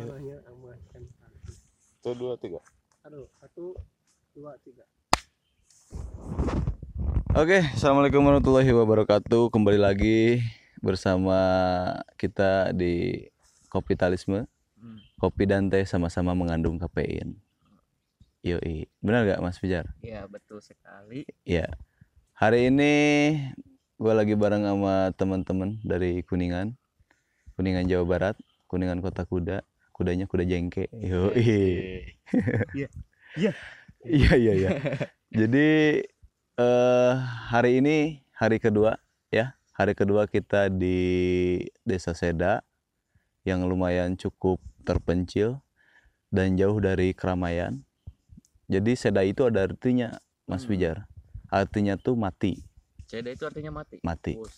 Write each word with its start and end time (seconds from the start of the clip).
ikan 0.00 1.02
Satu, 2.00 2.16
dua, 2.16 2.32
tiga. 2.40 2.60
aduh 3.04 3.28
satu 3.36 3.76
dua 4.32 4.56
tiga 4.64 4.84
Oke, 7.30 7.62
assalamualaikum 7.62 8.26
warahmatullahi 8.26 8.74
wabarakatuh. 8.74 9.54
Kembali 9.54 9.78
lagi 9.78 10.42
bersama 10.82 11.38
kita 12.18 12.74
di 12.74 13.22
Kopitalisme. 13.70 14.50
Kopi 15.14 15.44
dan 15.46 15.70
teh 15.70 15.86
sama-sama 15.86 16.34
mengandung 16.34 16.74
kafein. 16.80 17.38
Yoi, 18.42 18.88
benar 18.98 19.28
gak 19.28 19.40
Mas 19.44 19.60
Pijar? 19.62 19.86
Ya 20.02 20.26
betul 20.26 20.58
sekali. 20.64 21.22
Ya. 21.46 21.70
Hari 22.34 22.72
ini 22.72 22.92
gue 23.94 24.12
lagi 24.16 24.32
bareng 24.34 24.64
sama 24.66 25.12
teman-teman 25.14 25.76
dari 25.86 26.24
Kuningan, 26.26 26.74
Kuningan 27.54 27.86
Jawa 27.86 28.04
Barat, 28.08 28.36
Kuningan 28.66 28.98
Kota 29.04 29.22
Kuda. 29.22 29.60
Kudanya 30.00 30.24
kuda 30.24 30.48
jengke. 30.48 30.88
Iya. 32.72 32.88
Iya. 33.36 33.52
Iya 34.00 34.32
iya 34.32 34.52
iya. 34.56 34.70
Jadi 35.44 35.68
eh 36.56 37.14
hari 37.52 37.84
ini 37.84 38.24
hari 38.32 38.56
kedua 38.56 38.96
ya, 39.28 39.60
hari 39.76 39.92
kedua 39.92 40.24
kita 40.24 40.72
di 40.72 41.60
Desa 41.84 42.16
Seda 42.16 42.64
yang 43.44 43.68
lumayan 43.68 44.16
cukup 44.16 44.56
terpencil 44.88 45.60
dan 46.32 46.56
jauh 46.56 46.80
dari 46.80 47.12
keramaian. 47.12 47.84
Jadi 48.72 48.96
Seda 48.96 49.20
itu 49.20 49.44
ada 49.44 49.68
artinya 49.68 50.16
Mas 50.48 50.64
Hmm. 50.64 50.72
Pijar. 50.72 50.96
Artinya 51.52 52.00
tuh 52.00 52.16
mati, 52.16 52.56
CD 53.04 53.36
itu 53.36 53.44
artinya 53.44 53.84
mati. 53.84 54.00
mati. 54.00 54.32
Bos. 54.40 54.54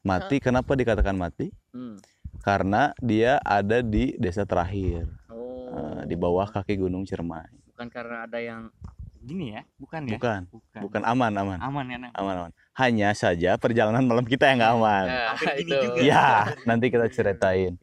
Mati 0.00 0.40
kenapa 0.40 0.72
dikatakan 0.72 1.12
mati? 1.18 1.52
Hmm. 1.74 2.00
Karena 2.40 2.90
dia 2.98 3.36
ada 3.40 3.80
di 3.80 4.14
desa 4.16 4.42
terakhir, 4.42 5.04
Oh. 5.26 5.68
eh, 5.70 6.02
di 6.04 6.14
bawah 6.14 6.46
kaki 6.46 6.76
Gunung 6.76 7.02
Ciremai. 7.02 7.46
Bukan 7.68 7.86
karena 7.88 8.24
ada 8.24 8.38
yang 8.38 8.72
gini 9.18 9.52
ya? 9.52 9.62
Bukan 9.76 10.00
ya? 10.04 10.16
Bukan, 10.16 10.40
Bukan. 10.48 10.80
bukan 10.80 11.02
aman 11.04 11.32
aman. 11.34 11.58
Aman 11.60 11.84
ya, 11.86 11.98
Nang? 11.98 12.12
aman 12.14 12.34
aman 12.38 12.52
hanya 12.74 13.10
saja 13.10 13.58
perjalanan 13.58 14.06
malam 14.06 14.22
kita 14.22 14.46
yang 14.46 14.62
nggak 14.62 14.72
aman 14.72 15.06
Ya, 15.10 15.26
gini 15.58 15.72
juga. 15.74 15.98
ya 15.98 16.26
nanti 16.62 16.86
kita 16.88 17.10
ceritain 17.10 17.74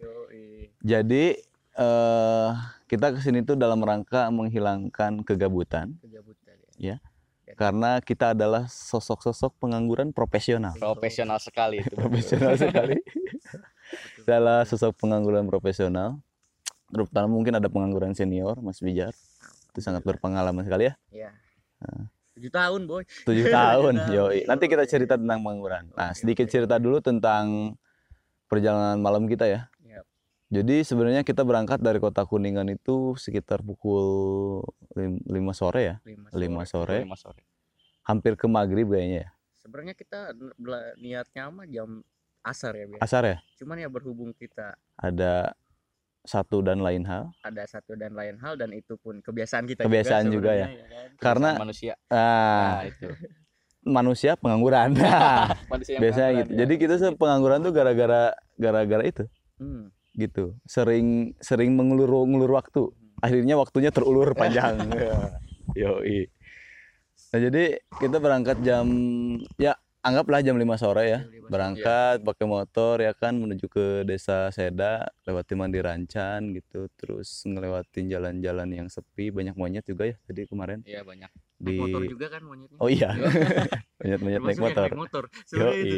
jadi 0.79 1.35
eh 1.75 2.49
kita 2.85 3.11
ke 3.11 3.19
sini 3.19 3.43
tuh 3.43 3.59
dalam 3.59 3.83
rangka 3.83 4.31
menghilangkan 4.31 5.19
kegabutan 5.21 5.99
Kegabutan 5.99 6.55
ya. 6.79 7.03
karena 7.53 7.99
kita 7.99 8.31
adalah 8.31 8.71
sosok-sosok 8.71 9.59
pengangguran 9.59 10.15
profesional 10.15 10.71
profesional 10.79 11.43
sekali 11.43 11.83
itu 11.83 11.91
profesional 11.91 12.55
sekali 12.55 12.95
adalah 14.25 14.65
sosok 14.65 14.97
pengangguran 14.97 15.45
profesional. 15.45 16.17
Terutama 16.89 17.29
mungkin 17.29 17.57
ada 17.57 17.67
pengangguran 17.67 18.13
senior 18.13 18.57
Mas 18.61 18.79
Bijar. 18.79 19.13
Itu 19.73 19.79
sangat 19.81 20.05
berpengalaman 20.05 20.63
sekali 20.63 20.87
ya. 20.89 20.93
Iya. 21.11 21.29
Tujuh 22.35 22.51
tahun, 22.51 22.83
boy. 22.83 23.03
tujuh 23.23 23.47
tahun 23.55 24.11
yoi. 24.11 24.43
nanti 24.43 24.67
kita 24.67 24.83
cerita 24.83 25.15
tentang 25.15 25.39
pengangguran. 25.39 25.87
Nah 25.95 26.11
sedikit 26.11 26.47
cerita 26.51 26.75
dulu 26.75 26.99
tentang 26.99 27.75
perjalanan 28.51 28.99
malam 28.99 29.23
kita 29.25 29.47
ya. 29.47 29.71
Yap. 29.87 30.03
jadi 30.51 30.83
sebenarnya 30.83 31.23
kita 31.23 31.47
berangkat 31.47 31.79
dari 31.79 31.97
kota 32.03 32.27
Kuningan 32.27 32.67
itu 32.69 33.15
sekitar 33.15 33.63
pukul 33.63 34.61
lim- 34.99 35.23
lima 35.31 35.55
sore 35.55 35.81
ya? 35.83 35.95
Lima. 36.03 36.27
sore. 36.29 36.67
sore. 36.67 36.97
Lima 37.07 37.17
sore. 37.17 37.41
Hampir 38.03 38.35
ke 38.35 38.45
maghrib 38.51 38.91
kayaknya 38.91 39.25
ya? 39.25 39.29
Sebenarnya 39.65 39.95
kita 39.97 40.35
niatnya 40.99 41.49
mah 41.49 41.65
jam 41.65 42.03
asar 42.45 42.77
ya, 42.77 42.85
biar. 42.85 42.99
asar 43.01 43.23
ya? 43.25 43.37
Cuman 43.57 43.81
ya 43.81 43.89
berhubung 43.89 44.29
kita 44.31 44.77
ada 44.95 45.57
satu 46.25 46.61
dan 46.61 46.81
lain 46.81 47.05
hal. 47.05 47.29
Ada 47.41 47.77
satu 47.77 47.93
dan 47.93 48.13
lain 48.13 48.37
hal 48.41 48.57
dan 48.57 48.73
itu 48.73 48.97
pun 48.97 49.21
kebiasaan 49.21 49.65
kita 49.65 49.85
Kebiasaan 49.85 50.29
juga 50.29 50.53
ya. 50.53 50.67
sebenarnya, 50.69 51.01
kan? 51.05 51.09
karena 51.21 51.49
manusia. 51.57 51.93
Ah, 52.09 52.81
nah 52.81 52.85
itu. 52.89 53.09
Manusia 53.85 54.33
pengangguran. 54.33 54.97
Nah, 54.97 55.53
manusia 55.71 55.93
yang 55.93 56.01
biasanya 56.09 56.25
pengangguran 56.25 56.41
gitu. 56.41 56.53
ya. 56.53 56.59
jadi 56.65 56.73
kita 56.81 56.93
pengangguran 57.21 57.59
tuh 57.61 57.73
gara-gara 57.73 58.21
gara-gara 58.57 59.03
itu. 59.05 59.23
Hmm. 59.61 59.93
gitu. 60.17 60.57
Sering 60.65 61.37
sering 61.37 61.77
mengulur 61.77 62.09
ngulur 62.25 62.57
waktu. 62.57 62.89
Akhirnya 63.21 63.61
waktunya 63.61 63.93
terulur 63.93 64.33
panjang. 64.33 64.79
Yoi. 65.77 66.25
Nah 67.29 67.39
jadi 67.45 67.63
kita 68.01 68.17
berangkat 68.17 68.57
jam 68.65 68.89
ya 69.61 69.77
anggaplah 70.05 70.39
jam 70.45 70.53
5 70.53 70.77
sore 70.77 71.03
ya 71.09 71.19
Jam 71.25 71.33
lima 71.33 71.47
berangkat 71.49 72.17
pakai 72.21 72.45
motor 72.45 73.01
ya 73.01 73.11
kan 73.17 73.33
menuju 73.33 73.65
ke 73.65 73.85
desa 74.05 74.53
Seda 74.53 75.09
lewati 75.25 75.57
Mandi 75.57 75.81
Rancan 75.81 76.53
gitu 76.53 76.85
terus 76.93 77.41
ngelewatin 77.49 78.13
jalan-jalan 78.13 78.69
yang 78.69 78.87
sepi 78.87 79.33
banyak 79.33 79.57
monyet 79.57 79.81
juga 79.89 80.13
ya 80.13 80.15
tadi 80.29 80.45
kemarin. 80.45 80.85
Iya 80.85 81.01
banyak. 81.01 81.31
Di 81.57 81.75
motor 81.81 82.01
juga 82.05 82.27
kan 82.29 82.41
monyetnya. 82.45 82.77
oh 82.77 82.89
iya 82.89 83.17
monyet-monyet 84.05 84.41
naik 84.45 84.61
motor. 84.61 84.87
Naik 84.93 85.01
motor. 85.01 85.23
Itu 85.49 85.97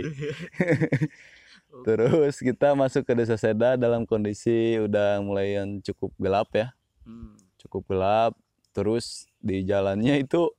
terus 1.87 2.35
kita 2.39 2.73
masuk 2.79 3.03
ke 3.03 3.11
desa 3.11 3.35
Seda 3.35 3.75
dalam 3.75 4.07
kondisi 4.07 4.79
udah 4.79 5.19
mulai 5.19 5.59
yang 5.59 5.83
cukup 5.83 6.15
gelap 6.15 6.47
ya. 6.55 6.71
Hmm. 7.07 7.39
cukup 7.55 7.87
gelap 7.87 8.35
terus 8.75 9.31
di 9.39 9.63
jalannya 9.63 10.21
itu 10.27 10.51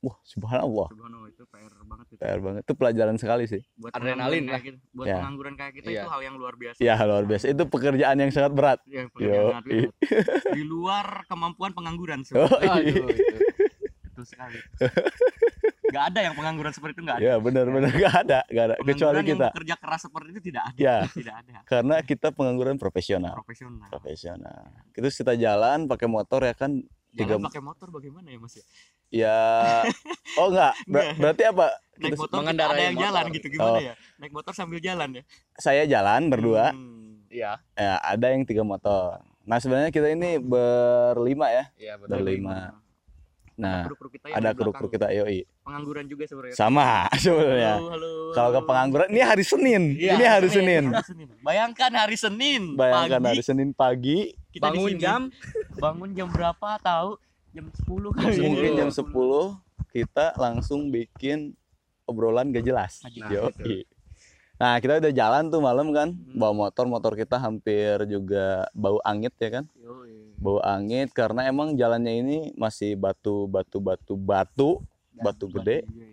wah 0.00 0.16
subhanallah 0.22 0.88
Subhanallah 0.88 1.28
itu 1.28 1.42
PR 1.44 1.74
banget 1.82 2.06
itu. 2.08 2.18
PR 2.18 2.38
banget 2.38 2.62
itu 2.62 2.74
pelajaran 2.74 3.16
sekali 3.16 3.44
sih 3.44 3.62
Buat 3.74 3.92
Adrenalin 3.92 4.42
lah. 4.42 4.52
kayak 4.54 4.64
gitu, 4.64 4.78
buat 4.92 5.06
Ya. 5.06 5.16
pengangguran 5.18 5.54
kayak 5.54 5.72
kita 5.74 5.88
Iya. 5.88 6.00
itu 6.00 6.08
hal 6.08 6.20
yang 6.22 6.36
luar 6.36 6.54
biasa. 6.54 6.78
ya 6.78 6.94
luar 7.00 7.24
biasa 7.24 7.44
itu 7.48 7.62
pekerjaan 7.64 8.16
yang 8.16 8.30
sangat 8.30 8.52
berat 8.52 8.78
Yang 8.84 9.06
Yo, 9.06 9.12
pekerjaan 9.12 9.44
sangat 9.48 9.64
i- 9.64 9.74
berat. 9.74 9.94
Di 10.54 10.62
luar 10.64 11.06
kemampuan 11.26 11.70
pengangguran 11.72 12.18
oh, 12.20 12.24
sebenarnya. 12.24 12.58
iya. 12.60 12.72
Aduh, 12.94 13.10
itu. 13.10 13.36
Betul 14.08 14.24
sekali. 14.24 14.58
Gak 15.88 16.04
ada 16.06 16.20
yang 16.20 16.34
pengangguran 16.34 16.68
seperti 16.68 16.94
itu 16.94 17.02
gak 17.02 17.16
ada. 17.16 17.24
ya 17.24 17.34
benar-benar 17.38 17.88
gak 17.90 18.14
ada 18.20 18.38
gak 18.44 18.64
ada 18.66 18.74
kecuali 18.76 18.84
Pengangguran 18.84 19.24
yang 19.24 19.28
kita 19.32 19.48
bekerja 19.50 19.74
keras 19.78 20.00
seperti 20.02 20.28
itu 20.28 20.40
tidak 20.44 20.62
ada. 20.66 20.76
Ya. 20.78 20.96
Tidak 21.08 21.34
ada. 21.34 21.56
karena 21.64 21.96
kita 22.02 22.28
pengangguran 22.30 22.76
profesional 22.76 23.32
Profesional. 23.34 23.88
profesional 23.88 24.62
terus 24.92 25.16
kita 25.16 25.32
jalan 25.34 25.86
pakai 25.86 26.06
motor 26.06 26.40
ya 26.42 26.52
kan 26.52 26.84
Jalan 27.10 27.18
Tiga- 27.30 27.40
pakai 27.42 27.62
motor 27.62 27.88
bagaimana 27.90 28.26
ya 28.26 28.38
Mas 28.38 28.54
ya? 28.54 28.64
ya 29.10 29.38
oh 30.38 30.48
enggak 30.48 30.74
Ber- 30.84 31.16
berarti 31.16 31.42
apa 31.44 31.66
Naik 31.94 32.04
Kita- 32.04 32.18
motor 32.18 32.28
kita 32.28 32.38
mengendarai 32.38 32.70
ada 32.70 32.82
yang 32.84 32.96
jalan 32.98 33.22
motor. 33.22 33.34
gitu 33.34 33.46
gimana 33.48 33.70
Oh. 33.70 33.80
ya? 33.80 33.94
Naik 34.16 34.32
motor 34.32 34.52
sambil 34.52 34.78
jalan 34.78 35.08
ya? 35.10 35.22
saya 35.54 35.82
jalan 35.84 36.20
berdua 36.26 36.64
Hmm. 36.70 37.24
iya 37.26 37.52
ya 37.72 37.92
ada 37.98 38.26
yang 38.28 38.42
tiga 38.42 38.62
motor 38.62 39.18
nah 39.42 39.56
sebenarnya 39.56 39.88
kita 39.88 40.08
ini 40.08 40.36
berlima 40.38 41.48
ya 41.48 41.64
iya 41.74 41.94
betul 41.96 42.20
berlima 42.20 42.76
nah 43.54 43.82
kru-kru 43.82 44.08
kita 44.12 44.24
yang 44.28 44.38
ada 44.38 44.50
kru-kru 44.52 44.86
kita 44.86 45.08
yoi 45.10 45.42
Pengangguran 45.60 46.06
juga 46.06 46.24
sebenarnya. 46.24 46.54
sama 46.54 47.08
sebenarnya 47.24 47.74
kalau 48.30 48.50
ke 48.52 48.60
pengangguran 48.62 49.08
ini 49.08 49.20
hari 49.20 49.42
Senin 49.42 49.82
Iya, 49.92 50.12
ini 50.14 50.24
hari 50.24 50.48
Senin 50.48 50.84
Hari 50.88 51.04
Senin. 51.04 51.28
Bayangkan 51.40 51.90
hari 51.90 52.14
Senin. 52.14 52.62
bayangkan 52.74 53.18
pagi, 53.18 53.26
hari 53.26 53.42
Senin 53.42 53.68
pagi 53.72 54.18
kita 54.58 54.66
di 54.66 54.74
bangun 54.74 54.90
sini. 54.90 55.00
jam 55.00 55.20
bangun 55.82 56.10
jam 56.12 56.28
berapa 56.28 56.68
tahu? 56.78 57.10
Jam 57.50 57.66
10 57.70 58.12
kali. 58.12 58.36
mungkin 58.40 58.70
jam 58.76 58.90
10 58.90 59.08
kita 59.88 60.26
langsung 60.36 60.80
bikin 60.88 61.56
obrolan 62.04 62.48
gak 62.48 62.62
jelas 62.62 63.00
Yoi. 63.08 63.86
nah 64.54 64.76
kita 64.76 64.98
udah 64.98 65.10
jalan 65.10 65.46
tuh 65.46 65.60
malam 65.60 65.88
kan 65.90 66.10
Hmm. 66.10 66.36
bawa 66.36 66.52
motor 66.66 66.84
motor 66.84 67.12
kita 67.14 67.36
hampir 67.36 67.94
juga 68.04 68.66
bau 68.72 68.98
angit 69.02 69.32
ya 69.34 69.50
kan 69.52 69.64
Yoi. 69.74 70.34
bau 70.36 70.58
angit 70.58 71.08
karena 71.10 71.46
emang 71.46 71.72
jalannya 71.72 72.14
ini 72.16 72.38
masih 72.54 72.94
batu 72.94 73.46
batu 73.46 73.78
batu 73.78 74.14
batu 74.14 74.70
Dan 75.10 75.24
Batu 75.24 75.46
gede. 75.48 75.82
ya. 75.84 76.10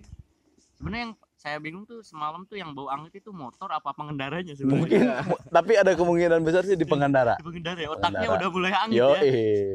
Sebenarnya 0.74 1.04
yang 1.04 1.16
saya 1.46 1.62
bingung 1.62 1.86
tuh 1.86 2.02
semalam 2.02 2.42
tuh 2.44 2.58
yang 2.58 2.74
bau 2.74 2.90
angin 2.90 3.14
itu 3.14 3.30
motor 3.30 3.70
apa 3.70 3.94
pengendaranya 3.94 4.58
sebenarnya? 4.58 4.82
mungkin 4.82 5.02
tapi 5.56 5.78
ada 5.78 5.94
kemungkinan 5.94 6.42
besar 6.42 6.66
sih 6.66 6.74
di 6.74 6.84
pengendara 6.84 7.38
Di 7.38 7.46
pengendara 7.46 7.78
ya. 7.78 7.88
Otaknya 7.88 8.02
Pengendara. 8.26 8.34
udah 8.36 8.50
mulai 8.50 8.74
angin 8.74 8.96
yo 8.96 9.10
ya. 9.14 9.22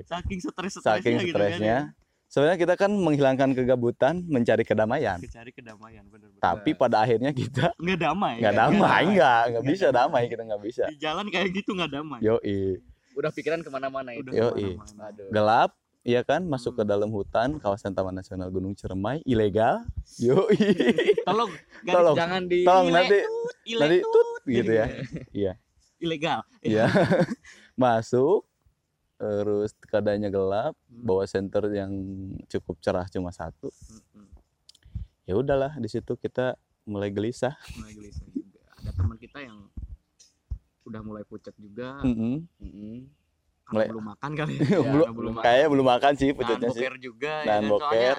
Saking 0.05 0.39
stres-stresnya 0.41 0.83
saking 0.99 1.15
gitu 1.21 1.31
kan 1.31 1.47
stresnya 1.47 1.62
ya. 1.62 1.81
sebenarnya 2.27 2.59
kita 2.59 2.75
kan 2.75 2.91
menghilangkan 2.91 3.49
kegabutan 3.53 4.15
mencari 4.25 4.62
kedamaian 4.62 5.23
Cari 5.23 5.50
kedamaian 5.53 6.03
bener-bener. 6.05 6.43
tapi 6.43 6.75
pada 6.75 6.97
akhirnya 7.00 7.31
kita 7.31 7.71
nggak 7.77 7.99
damai. 8.00 8.35
nggak 8.37 8.50
Nggak 8.50 8.55
damai 8.56 8.75
nggak 8.75 9.15
nggak 9.15 9.47
Nggak 9.53 9.65
bisa 9.65 9.87
damai. 9.89 9.99
damai 10.19 10.23
kita 10.27 10.43
nggak 10.44 10.62
bisa 10.65 10.85
Di 10.85 10.97
jalan 10.99 11.27
kayak 11.29 11.49
gitu 11.53 11.71
nggak 11.73 11.91
damai. 11.93 12.19
yoi 12.21 12.83
udah 13.12 13.31
pikiran 13.31 13.61
ke 13.61 13.69
mana-mana 13.69 14.11
itu 14.12 14.27
Udah 14.27 14.50
ke 14.50 14.75
mana-mana. 14.75 15.03
aduh 15.06 15.29
gelap 15.31 15.71
iya 16.02 16.20
kan 16.20 16.41
masuk 16.43 16.75
ke 16.75 16.82
Hmm. 16.82 16.91
dalam 16.91 17.11
hutan 17.11 17.56
kawasan 17.56 17.93
Taman 17.93 18.14
Nasional 18.14 18.49
Gunung 18.49 18.73
Ciremai 18.73 19.20
ilegal 19.23 19.85
yoi 20.17 20.56
Tolong, 21.29 21.52
garis 21.81 21.94
Tolong. 21.94 22.17
jangan 22.17 22.43
di 22.44 22.58
tolong 22.62 22.87
Ile- 22.87 22.94
nanti 22.94 23.19
ile- 23.67 23.81
nanti 23.81 23.97
tut 24.02 24.29
gitu 24.44 24.73
ya 24.73 24.87
Iya. 25.31 25.52
Ilegal. 25.99 26.41
iya 26.61 26.88
masuk 27.76 28.49
terus 29.14 29.76
keadaannya 29.82 30.29
gelap 30.29 30.73
Hmm. 30.88 31.05
bawa 31.05 31.25
senter 31.25 31.69
yang 31.69 31.93
cukup 32.49 32.81
cerah 32.81 33.05
cuma 33.06 33.29
satu 33.31 33.69
Mm-mm. 33.69 34.26
ya 35.23 35.35
udahlah 35.35 35.76
di 35.76 35.87
situ 35.87 36.17
kita 36.17 36.56
mulai 36.82 37.08
gelisah 37.08 37.53
Mulai 37.76 37.93
gelisah 37.94 38.25
juga. 38.26 38.61
Ada 38.75 38.91
teman 38.91 39.17
kita 39.17 39.38
yang 39.38 39.69
udah 40.82 41.00
mulai 41.00 41.23
pucat 41.23 41.53
juga 41.55 42.00
Mm-mm. 42.00 42.49
Mm-mm. 42.56 42.96
Karena 43.70 43.76
Mulai- 43.76 43.88
belum 43.88 44.06
makan 44.08 44.31
kali 44.34 44.52
ya. 44.52 44.61
belum, 44.67 44.82
Karena 44.82 45.12
belum 45.12 45.32
makan. 45.32 45.44
kayaknya 45.46 45.69
belum 45.69 45.87
makan 45.87 46.12
sih 46.12 46.26
Nahan 46.26 46.37
pucutnya 46.37 46.69
sih 46.69 46.81
boker 46.81 46.94
juga 46.99 47.32
ya 47.32 47.46
Nahan 47.46 47.62
kan? 47.62 47.70
boker. 47.70 47.87
Soalnya 47.87 48.14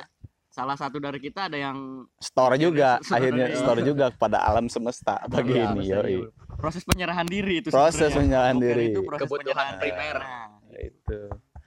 salah 0.50 0.76
satu 0.76 0.98
dari 0.98 1.20
kita 1.20 1.42
ada 1.48 1.58
yang 1.58 1.78
store 2.18 2.56
juga 2.56 2.90
Store 3.02 3.16
akhirnya 3.18 3.46
juga. 3.48 3.60
store 3.62 3.82
juga 3.82 4.06
kepada 4.10 4.38
alam 4.42 4.66
semesta 4.66 5.16
pagi 5.26 5.52
Iya, 5.54 5.64
ini 5.66 5.76
pasti 5.78 5.92
yoi 5.92 6.12
iya. 6.14 6.28
proses 6.54 6.84
penyerahan 6.84 7.24
diri 7.26 7.54
itu 7.58 7.68
Proses 7.70 7.96
sebenarnya. 8.06 8.16
penyerahan 8.18 8.56
Boker 8.56 8.68
diri. 8.70 8.86
itu 8.86 9.00
proses 9.02 9.22
Kebutuhan 9.22 9.44
penyerahan 9.46 9.74
diri. 9.74 9.82
primer. 9.90 10.18
Nah, 10.18 10.50
itu 10.82 11.20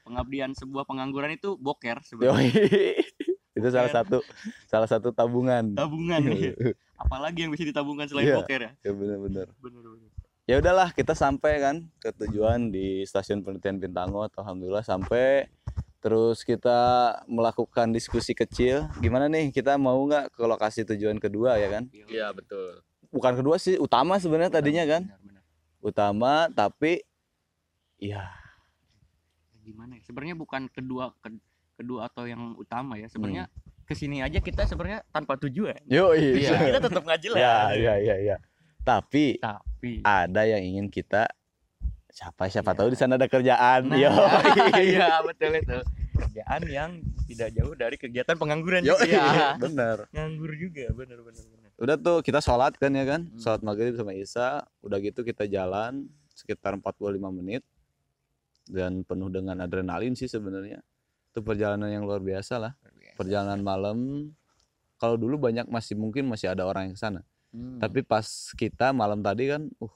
pengabdian 0.03 0.51
sebuah 0.53 0.85
pengangguran 0.85 1.31
itu 1.31 1.51
boker 1.55 1.97
sebenarnya 2.01 2.45
yoi 2.49 2.49
itu 3.57 3.69
salah 3.71 3.89
satu 3.89 4.19
salah 4.67 4.85
satu 4.85 5.09
tabungan 5.11 5.73
tabungan 5.73 6.21
ya. 6.27 6.53
apalagi 6.97 7.45
yang 7.45 7.51
bisa 7.51 7.63
ditabungkan 7.63 8.05
selain 8.05 8.27
Iya. 8.27 8.37
boker 8.37 8.61
ya 8.61 8.71
ya 8.79 8.93
benar-benar 8.93 9.47
bener-bener 9.57 9.84
ya 10.45 10.61
udahlah 10.61 10.93
kita 10.93 11.13
sampai 11.13 11.57
kan 11.57 11.77
ke 11.99 12.13
tujuan 12.15 12.69
di 12.69 13.01
stasiun 13.03 13.41
penelitian 13.41 13.79
Bintangot 13.79 14.33
alhamdulillah 14.35 14.83
sampai. 14.83 15.49
Terus 15.99 16.45
kita 16.45 16.77
melakukan 17.25 17.89
diskusi 17.89 18.33
kecil. 18.33 18.93
Gimana 18.99 19.25
nih 19.25 19.49
kita 19.49 19.75
mau 19.75 19.97
nggak 20.05 20.31
ke 20.31 20.45
lokasi 20.45 20.85
tujuan 20.85 21.17
kedua 21.17 21.57
ya 21.57 21.69
kan? 21.71 21.89
Iya 21.91 22.29
betul. 22.31 22.85
bukan 23.09 23.39
kedua 23.39 23.57
sih 23.57 23.79
utama 23.79 24.19
sebenarnya 24.19 24.51
tadinya 24.53 24.83
kan? 24.85 25.07
utama 25.79 26.51
tapi 26.51 26.99
ya. 27.97 28.27
Gimana 29.61 29.97
ya? 29.97 30.03
Sebenarnya 30.03 30.35
bukan 30.35 30.67
kedua 30.69 31.15
ke- 31.19 31.41
kedua 31.75 32.07
atau 32.07 32.27
yang 32.27 32.53
utama 32.55 32.97
ya. 32.97 33.07
Sebenarnya 33.07 33.47
Hmm. 33.47 33.85
ke 33.85 33.95
sini 33.95 34.19
aja 34.19 34.39
kita 34.39 34.67
sebenarnya 34.67 35.07
tanpa 35.09 35.39
tujuan. 35.39 35.79
Yo 35.87 36.13
Iya, 36.13 36.53
kita 36.69 36.81
tetap 36.83 37.01
nggak 37.01 37.21
jelas. 37.23 37.39
Ya 37.39 37.57
ya 37.73 37.95
ya 37.97 38.17
ya 38.19 38.37
tapi 38.85 39.41
tapi 39.41 40.05
ada 40.05 40.45
yang 40.45 40.63
ingin 40.63 40.87
kita 40.87 41.27
siapa 42.15 42.47
siapa 42.47 42.71
Iya. 42.73 42.79
tahu 42.79 42.89
di 42.95 42.99
sana 43.01 43.19
ada 43.19 43.27
kerjaan. 43.27 43.91
Nah, 43.91 43.99
yo. 43.99 44.09
iya 44.87 45.19
betul 45.27 45.51
itu. 45.59 45.79
Kerjaan 46.15 46.63
yang 46.71 46.91
tidak 47.27 47.51
jauh 47.59 47.75
dari 47.75 47.97
kegiatan 47.99 48.39
pengangguran 48.39 48.87
yo 48.87 48.95
juga. 48.95 49.05
iya 49.05 49.59
bener. 49.59 50.07
Nganggur 50.15 50.55
juga 50.55 50.87
bener 50.95 51.19
bener 51.21 51.43
bener. 51.43 51.71
Udah 51.75 51.97
tuh 51.99 52.23
kita 52.23 52.39
sholat 52.39 52.79
kan 52.79 52.95
ya 52.95 53.03
kan? 53.03 53.27
Hmm. 53.27 53.41
sholat 53.43 53.61
maghrib 53.67 53.99
sama 53.99 54.15
isya. 54.15 54.63
Udah 54.79 55.03
gitu 55.03 55.27
kita 55.27 55.51
jalan 55.51 56.07
sekitar 56.31 56.79
45 56.79 57.19
menit. 57.35 57.67
Dan 58.65 59.03
penuh 59.03 59.29
dengan 59.29 59.59
adrenalin 59.61 60.15
sih 60.15 60.31
sebenarnya. 60.31 60.81
Itu 61.35 61.43
perjalanan 61.43 61.91
yang 61.91 62.07
luar 62.07 62.23
biasa 62.23 62.63
lah. 62.63 62.73
Perjalanan 63.19 63.59
malam. 63.59 64.31
Kalau 65.03 65.19
dulu 65.19 65.37
banyak 65.37 65.67
masih 65.67 65.99
mungkin 65.99 66.31
masih 66.31 66.55
ada 66.55 66.63
orang 66.63 66.89
yang 66.89 66.95
ke 66.95 67.03
sana 67.03 67.27
Hmm, 67.55 67.79
tapi 67.79 68.03
pas 68.03 68.27
kita 68.59 68.91
malam 68.91 69.23
tadi 69.23 69.47
kan 69.47 69.71
uh 69.79 69.95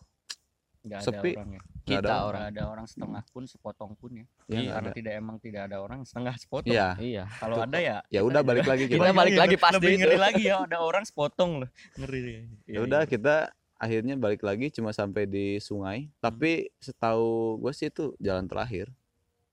ada 0.88 1.02
sepi. 1.02 1.34
orang 1.36 1.50
ya. 1.52 1.62
Kita 1.82 2.00
ada. 2.06 2.16
orang. 2.24 2.42
Ada 2.48 2.62
orang 2.64 2.86
setengah 2.86 3.22
pun 3.28 3.42
sepotong 3.44 3.92
pun 3.96 4.10
ya, 4.14 4.24
ya 4.46 4.56
nggak 4.56 4.72
karena 4.72 4.88
ada. 4.88 4.96
tidak 4.96 5.12
emang 5.18 5.36
tidak 5.40 5.62
ada 5.68 5.76
orang 5.82 6.00
setengah 6.06 6.34
sepotong. 6.38 6.70
Iya. 6.70 6.88
Iya. 6.96 7.24
kalau 7.34 7.56
ada 7.60 7.78
ya 7.80 7.96
ya 8.08 8.20
udah 8.22 8.40
balik 8.40 8.64
lagi 8.64 8.84
Kita 8.86 9.02
kita. 9.02 9.12
balik 9.12 9.36
lagi 9.36 9.56
pasti 9.58 9.74
lebih 9.76 9.90
itu. 9.90 10.00
ngeri 10.00 10.16
lagi 10.16 10.42
ya 10.46 10.56
ada 10.62 10.78
orang 10.78 11.04
sepotong 11.04 11.50
loh. 11.64 11.70
Ngeri. 11.98 12.20
Ya 12.24 12.40
Iya, 12.68 12.78
udah 12.86 13.00
iya. 13.02 13.10
kita 13.10 13.34
akhirnya 13.74 14.14
balik 14.16 14.42
lagi 14.42 14.66
cuma 14.70 14.90
sampai 14.92 15.26
di 15.26 15.58
sungai. 15.58 16.08
Tapi 16.22 16.70
setahu 16.78 17.58
gue 17.58 17.72
sih 17.74 17.90
itu 17.90 18.14
jalan 18.16 18.46
terakhir. 18.46 18.88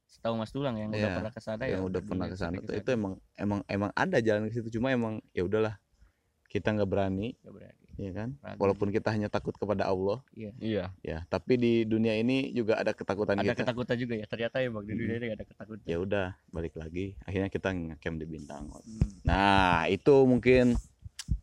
Setahu 0.06 0.38
Mas 0.38 0.54
Tulang 0.54 0.78
yang 0.78 0.94
udah 0.94 1.00
Iya, 1.02 1.16
pernah 1.20 1.32
ke 1.34 1.42
sana 1.42 1.64
ya? 1.66 1.76
yang 1.76 1.84
udah 1.84 2.02
pernah 2.02 2.26
ya, 2.26 2.32
ke 2.32 2.38
sana. 2.38 2.56
sering 2.56 2.68
tuh 2.70 2.74
itu 2.78 2.90
emang 2.94 3.14
emang 3.36 3.60
emang 3.68 3.92
ada 3.92 4.18
jalan 4.22 4.48
ke 4.48 4.52
situ 4.54 4.80
cuma 4.80 4.94
emang 4.94 5.20
ya 5.34 5.42
udahlah 5.44 5.76
kita 6.48 6.70
nggak 6.72 6.88
berani. 6.88 7.34
Nggak 7.44 7.54
berani. 7.54 7.85
Ya 7.98 8.12
kan 8.12 8.36
Ragu. 8.38 8.60
walaupun 8.60 8.90
kita 8.90 9.08
hanya 9.08 9.28
takut 9.28 9.54
kepada 9.54 9.86
Allah 9.86 10.20
Iya. 10.34 10.92
ya 11.00 11.24
tapi 11.26 11.56
di 11.56 11.74
dunia 11.84 12.12
ini 12.14 12.52
juga 12.52 12.76
ada 12.76 12.92
ketakutan 12.92 13.36
ada 13.36 13.48
kita 13.48 13.64
ketakutan 13.64 13.96
juga 13.98 14.14
ya 14.16 14.26
ternyata 14.26 14.60
ya 14.60 14.68
bang 14.68 14.84
di 14.84 14.92
Hmm. 14.92 15.02
dunia 15.02 15.16
ini 15.18 15.28
ada 15.32 15.44
ketakutan 15.44 15.84
ya 15.84 15.98
udah 15.98 16.28
balik 16.50 16.76
lagi 16.76 17.16
akhirnya 17.24 17.48
kita 17.48 17.70
ngecamp 17.72 18.18
di 18.18 18.26
bintang 18.26 18.64
Hmm. 18.68 19.10
nah 19.22 19.88
itu 19.88 20.16
mungkin 20.24 20.76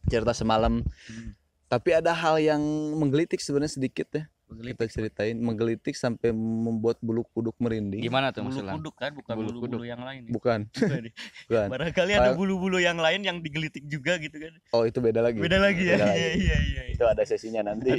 cerita 0.06 0.32
semalam 0.32 0.84
Hmm. 0.84 1.32
Tapi 1.72 1.88
ada 1.90 2.12
hal 2.12 2.36
yang 2.36 2.60
menggelitik 2.94 3.40
sebenarnya 3.40 3.72
sedikit 3.72 4.04
ya 4.12 4.24
Menggelitik. 4.44 4.84
kita 4.84 4.92
ceritain 4.92 5.32
menggelitik 5.34 5.94
sampai 5.96 6.28
membuat 6.28 7.00
bulu 7.00 7.24
kuduk 7.32 7.56
merinding 7.56 8.04
Gimana 8.04 8.28
tuh 8.28 8.44
bulu 8.44 8.52
masalah? 8.52 8.72
kuduk 8.76 8.94
kan 8.94 9.10
bukan 9.16 9.32
Bulu 9.32 9.48
bulu-bulu 9.56 9.84
yang 9.88 10.04
lain 10.04 10.28
ya. 10.28 10.32
bukan 10.36 10.60
Bukan 10.76 11.00
ya? 11.00 11.12
bukan 11.48 11.66
barangkali 11.72 12.12
ada 12.12 12.30
bulu-bulu 12.36 12.76
yang 12.76 13.00
lain 13.00 13.24
yang 13.24 13.40
digelitik 13.40 13.88
juga 13.88 14.20
gitu 14.20 14.36
kan 14.36 14.52
oh 14.70 14.84
itu 14.84 15.00
beda 15.00 15.24
lagi 15.24 15.40
beda 15.40 15.56
lagi 15.56 15.88
ya 15.88 15.96
Beda 15.96 16.12
iya 16.12 16.28
iya 16.28 16.28
iya 16.36 16.56
iya. 16.60 16.82
itu 16.92 17.04
ada 17.08 17.24
sesinya 17.24 17.64
nanti 17.64 17.88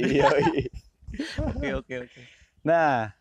oke 1.50 1.68
oke 1.82 1.94
oke 2.06 2.20
Nah, 2.64 3.12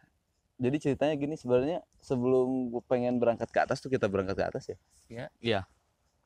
jadi 0.56 0.80
ceritanya 0.80 1.20
gini 1.20 1.36
sebenarnya 1.36 1.84
sebelum 2.00 2.72
gue 2.72 2.80
pengen 2.88 3.20
berangkat 3.20 3.52
ke 3.52 3.60
atas 3.60 3.84
tuh 3.84 3.92
kita 3.92 4.08
berangkat 4.08 4.40
ke 4.40 4.46
atas 4.48 4.64
ya. 4.72 4.78
Iya. 5.12 5.26
Iya. 5.44 5.60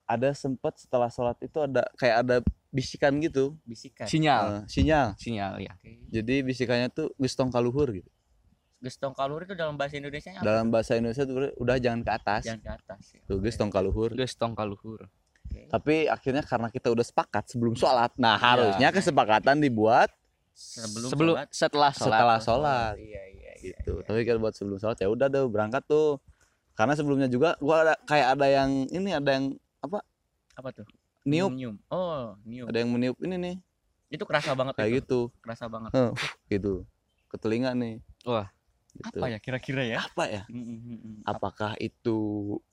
Ada 0.08 0.32
sempat 0.32 0.80
setelah 0.80 1.08
sholat 1.08 1.36
itu 1.40 1.60
ada 1.60 1.84
kayak 1.94 2.16
ada 2.24 2.36
bisikan 2.70 3.20
gitu, 3.20 3.60
bisikan 3.62 4.08
Sinyal. 4.08 4.46
eh, 4.48 4.62
sinyal. 4.66 5.08
Sinyal 5.16 5.54
ya. 5.60 5.74
Oke. 5.74 6.00
Jadi 6.08 6.36
bisikannya 6.42 6.88
tuh 6.90 7.12
gestong 7.16 7.50
kaluhur 7.50 7.92
gitu. 7.92 8.08
gestong 8.78 9.10
kalori 9.12 9.44
itu 9.44 9.52
dalam 9.52 9.74
bahasa 9.74 9.98
Indonesia 9.98 10.30
apa 10.32 10.46
Dalam 10.46 10.70
bahasa 10.70 10.94
Indonesia 10.94 11.26
tuh 11.26 11.50
udah 11.58 11.76
jangan 11.76 12.02
ke 12.02 12.12
atas. 12.14 12.42
jangan 12.46 12.62
ke 12.62 12.72
atas 12.72 13.02
ya. 13.12 13.22
Tuh 13.26 13.38
gestong 13.40 13.68
kaluhur. 13.68 14.14
Gestong 14.14 14.54
kaluhur. 14.54 15.10
Oke. 15.44 15.66
Tapi 15.66 15.96
akhirnya 16.06 16.40
karena 16.42 16.70
kita 16.70 16.88
udah 16.88 17.02
sepakat 17.02 17.50
sebelum 17.50 17.74
sholat, 17.74 18.14
nah 18.16 18.36
Iya. 18.36 18.46
harusnya 18.46 18.90
kesepakatan 18.92 19.58
dibuat 19.58 20.14
sebelum, 20.54 21.10
Sebelum 21.10 21.36
sholat, 21.36 21.48
setelah 21.50 21.92
sholat. 21.92 22.06
setelah 22.14 22.38
sholat. 22.40 22.94
iya 22.98 23.24
iya 23.28 23.52
iya, 23.58 23.76
gitu. 23.76 23.98
iya. 23.98 24.06
Tapi 24.06 24.20
kita 24.22 24.38
buat 24.38 24.54
sebelum 24.54 24.78
sholat 24.78 24.98
ya 24.98 25.10
udah 25.10 25.26
deh 25.26 25.44
berangkat 25.44 25.82
tuh. 25.84 26.22
Karena 26.72 26.94
sebelumnya 26.94 27.26
juga 27.26 27.58
gua 27.58 27.82
ada 27.82 27.94
kayak 28.04 28.38
ada 28.38 28.46
yang 28.48 28.70
ini 28.88 29.10
ada 29.10 29.32
yang 29.34 29.58
apa? 29.82 30.00
Tuh? 30.74 30.88
Niup, 31.28 31.52
nyium 31.52 31.76
oh 31.92 32.34
niup. 32.48 32.72
Ada 32.72 32.78
yang 32.82 32.90
meniup 32.96 33.18
ini 33.20 33.36
nih. 33.36 33.56
Itu 34.08 34.24
kerasa 34.24 34.56
banget 34.56 34.80
kayak 34.80 34.90
itu. 34.90 34.98
gitu. 35.04 35.20
kerasa 35.44 35.68
banget. 35.68 35.92
Gitu. 36.48 36.88
Ke 37.28 37.36
telinga 37.36 37.76
nih. 37.76 38.00
Wah. 38.24 38.48
gitu. 38.98 39.22
apa 39.22 39.30
ya 39.30 39.38
kira-kira 39.38 39.84
ya? 39.86 40.02
Apa 40.02 40.26
ya? 40.26 40.42
Mm, 40.50 40.64
mm, 40.66 41.16
apakah 41.28 41.78
itu 41.78 42.18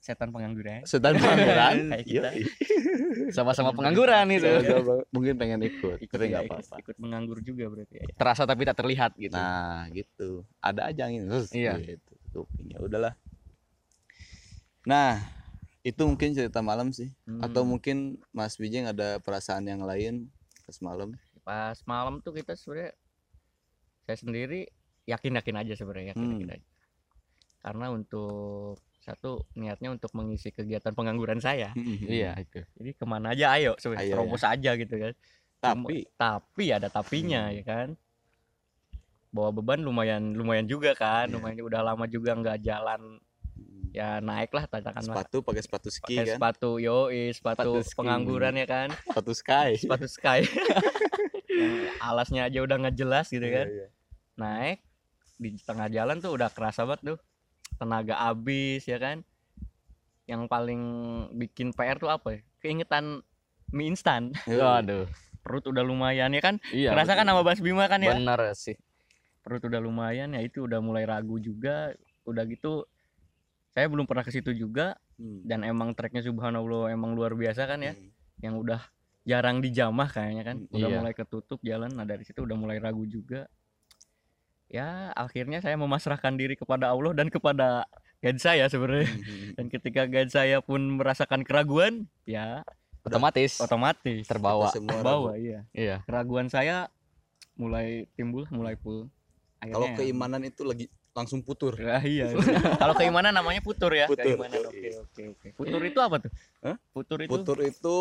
setan 0.01 0.33
pengangguran? 0.33 0.81
Setan 0.87 1.13
pengangguran? 1.21 1.93
Kayak 1.93 2.05
kita. 2.07 2.29
Sama-sama 3.29 3.75
pengangguran 3.75 4.25
itu. 4.33 4.49
Mungkin 5.13 5.37
pengen 5.37 5.61
ikut 5.67 6.01
ikut 6.01 6.15
tapi 6.15 6.25
ya, 6.25 6.41
nggak 6.41 6.43
ikut, 6.49 6.57
apa-apa. 6.65 6.75
ikut 6.81 6.95
menganggur 6.97 7.37
juga 7.45 7.69
berarti 7.69 7.93
ya. 8.01 8.05
Terasa 8.17 8.47
tapi 8.49 8.65
tak 8.65 8.81
terlihat 8.81 9.13
gitu. 9.19 9.35
nah 9.37 9.85
gitu. 9.93 10.47
Ada 10.63 10.89
aja 10.89 11.01
angin 11.11 11.29
terus 11.29 11.51
Iya. 11.53 11.77
gitu 11.77 12.13
kuping. 12.33 12.73
Ya 12.73 12.79
udahlah. 12.81 13.13
Nah 14.89 15.19
itu 15.85 16.01
mungkin 16.01 16.33
cerita 16.33 16.59
malam 16.59 16.89
sih 16.89 17.13
Hmm. 17.23 17.45
atau 17.45 17.61
mungkin 17.61 18.17
Mas 18.33 18.57
Bijeng 18.57 18.89
ada 18.89 19.21
perasaan 19.21 19.63
yang 19.63 19.85
lain 19.85 20.25
pas 20.65 20.77
malam 20.81 21.13
pas 21.45 21.77
malam 21.85 22.17
tuh 22.19 22.33
kita 22.33 22.57
sebenarnya 22.57 22.97
saya 24.03 24.17
sendiri 24.17 24.65
yakin 25.05 25.37
yakin 25.37 25.55
aja 25.55 25.73
sebenarnya 25.77 26.17
yakin 26.17 26.25
yakin 26.33 26.47
Hmm. 26.49 26.55
aja 26.57 26.67
karena 27.61 27.85
untuk 27.89 28.77
satu 28.99 29.45
niatnya 29.53 29.93
untuk 29.93 30.09
mengisi 30.13 30.49
kegiatan 30.49 30.89
pengangguran 30.91 31.37
saya 31.37 31.69
Iya 32.01 32.33
itu. 32.41 32.65
jadi 32.73 32.91
ke 32.93 33.05
mana 33.05 33.37
aja 33.37 33.53
ayo 33.53 33.77
sebenarnya 33.77 34.01
Ayo, 34.01 34.09
ya. 34.09 34.13
terobos 34.17 34.43
aja 34.43 34.71
gitu 34.73 34.95
kan 34.97 35.13
tapi 35.61 35.97
tapi 36.17 36.65
ada 36.73 36.89
tapinya 36.89 37.45
Hmm. 37.45 37.57
ya 37.57 37.63
kan 37.63 37.87
bawa 39.29 39.49
beban 39.51 39.81
lumayan 39.81 40.33
lumayan 40.33 40.65
juga 40.65 40.97
kan 40.97 41.27
Iya. 41.27 41.37
lumayan 41.37 41.61
udah 41.61 41.81
lama 41.83 42.05
juga 42.07 42.33
nggak 42.33 42.57
jalan 42.63 43.21
ya 43.95 44.19
naik 44.19 44.51
lah. 44.51 44.67
Katakanlah 44.67 45.23
sepatu 45.23 45.37
pakai 45.39 45.63
sepatu 45.63 45.87
ski 45.87 46.19
pakai 46.19 46.27
kan? 46.27 46.35
sepatu 46.35 46.69
yoi 46.83 47.31
sepatu, 47.31 47.79
Sepatu 47.79 47.95
pengangguran 47.95 48.53
ya 48.59 48.67
kan? 48.67 48.89
Sepatu 48.91 49.31
sky. 49.31 49.79
Sepatu 49.79 50.07
sky. 50.11 50.43
Alasnya 52.11 52.51
aja 52.51 52.59
udah 52.59 52.75
nggak 52.75 52.97
jelas 52.99 53.31
gitu 53.31 53.47
kan? 53.47 53.67
Iya, 53.71 53.87
iya. 53.87 53.87
naik 54.35 54.83
di 55.39 55.55
tengah 55.63 55.87
jalan 55.87 56.19
tuh 56.19 56.35
udah 56.35 56.51
kerasa 56.51 56.83
banget 56.83 57.15
tuh. 57.15 57.19
Tenaga 57.79 58.19
habis 58.19 58.83
ya 58.83 58.99
kan? 58.99 59.23
Yang 60.27 60.51
paling 60.51 60.81
bikin 61.39 61.71
PR 61.71 61.95
tuh 61.95 62.11
apa 62.11 62.35
ya? 62.35 62.39
Keingetan 62.59 63.23
mie 63.71 63.95
instan. 63.95 64.35
Waduh. 64.43 65.07
perut 65.45 65.61
udah 65.69 65.85
lumayan 65.85 66.33
ya 66.33 66.41
kan? 66.41 66.57
Iya. 66.73 66.89
kerasa 66.89 67.13
kan 67.13 67.29
sama 67.29 67.45
Bas 67.45 67.61
Bima 67.61 67.85
kan 67.85 68.01
ya? 68.01 68.17
Benar 68.17 68.41
sih. 68.57 68.75
perut 69.45 69.61
udah 69.61 69.77
lumayan 69.77 70.33
ya 70.33 70.41
itu 70.41 70.65
udah 70.65 70.81
mulai 70.81 71.05
ragu 71.05 71.37
juga. 71.37 71.93
Udah 72.25 72.41
gitu 72.49 72.89
saya 73.75 73.85
belum 73.85 74.07
pernah 74.07 74.23
ke 74.23 74.31
situ 74.31 74.49
juga 74.51 74.95
Hmm. 75.15 75.43
dan 75.43 75.63
emang 75.63 75.91
treknya 75.91 76.19
subhanallah 76.21 76.89
emang 76.89 77.11
luar 77.11 77.31
biasa 77.33 77.63
kan 77.65 77.79
ya 77.79 77.91
Hmm. 77.91 78.09
yang 78.41 78.55
udah 78.57 78.81
jarang 79.23 79.59
dijamah 79.59 80.07
kayaknya 80.07 80.43
kan 80.43 80.57
udah 80.69 80.85
Iya. 80.85 80.97
mulai 80.97 81.13
ketutup 81.13 81.59
jalan 81.61 81.89
nah 81.89 82.03
dari 82.03 82.21
situ 82.21 82.39
udah 82.39 82.53
mulai 82.53 82.77
ragu 82.77 83.03
juga 83.03 83.47
ya 84.67 85.13
akhirnya 85.13 85.59
saya 85.59 85.75
memasrahkan 85.75 86.35
diri 86.35 86.53
kepada 86.53 86.89
Allah 86.89 87.13
dan 87.13 87.29
kepada 87.29 87.85
guide 88.19 88.37
saya 88.37 88.65
sebenarnya 88.65 89.07
dan 89.53 89.65
ketika 89.67 90.03
guide 90.03 90.29
saya 90.29 90.59
pun 90.59 90.97
merasakan 90.97 91.41
keraguan 91.41 92.09
ya 92.23 92.65
Otomatis 93.01 93.61
otomatis 93.61 94.25
terbawa. 94.25 94.65
Kita 94.67 94.81
semua 94.81 94.97
bawa 94.99 95.31
ragu. 95.31 95.37
iya 95.39 95.59
Iya. 95.71 95.97
keraguan 96.03 96.49
saya 96.49 96.89
mulai 97.55 98.09
timbul 98.13 98.49
mulai 98.49 98.73
full 98.75 99.07
kalau 99.61 99.87
keimanan 99.95 100.41
itu 100.43 100.61
lagi 100.61 100.85
langsung 101.15 101.39
putur. 101.39 101.79
Nah, 101.79 101.97
iya. 102.05 102.29
Kalau 102.75 102.91
keimanan 102.93 103.31
namanya 103.31 103.63
putur 103.63 103.89
ya. 103.89 104.05
Putur. 104.05 104.35
Keimanan. 104.35 104.67
Oke, 104.67 104.89
oke, 104.93 105.21
oke. 105.31 105.47
Putur 105.55 105.81
itu 105.81 105.99
apa 105.99 106.15
tuh? 106.19 106.31
Hah? 106.61 106.75
Putur 106.91 107.19
itu. 107.23 107.31
Putur 107.31 107.57
itu 107.63 107.97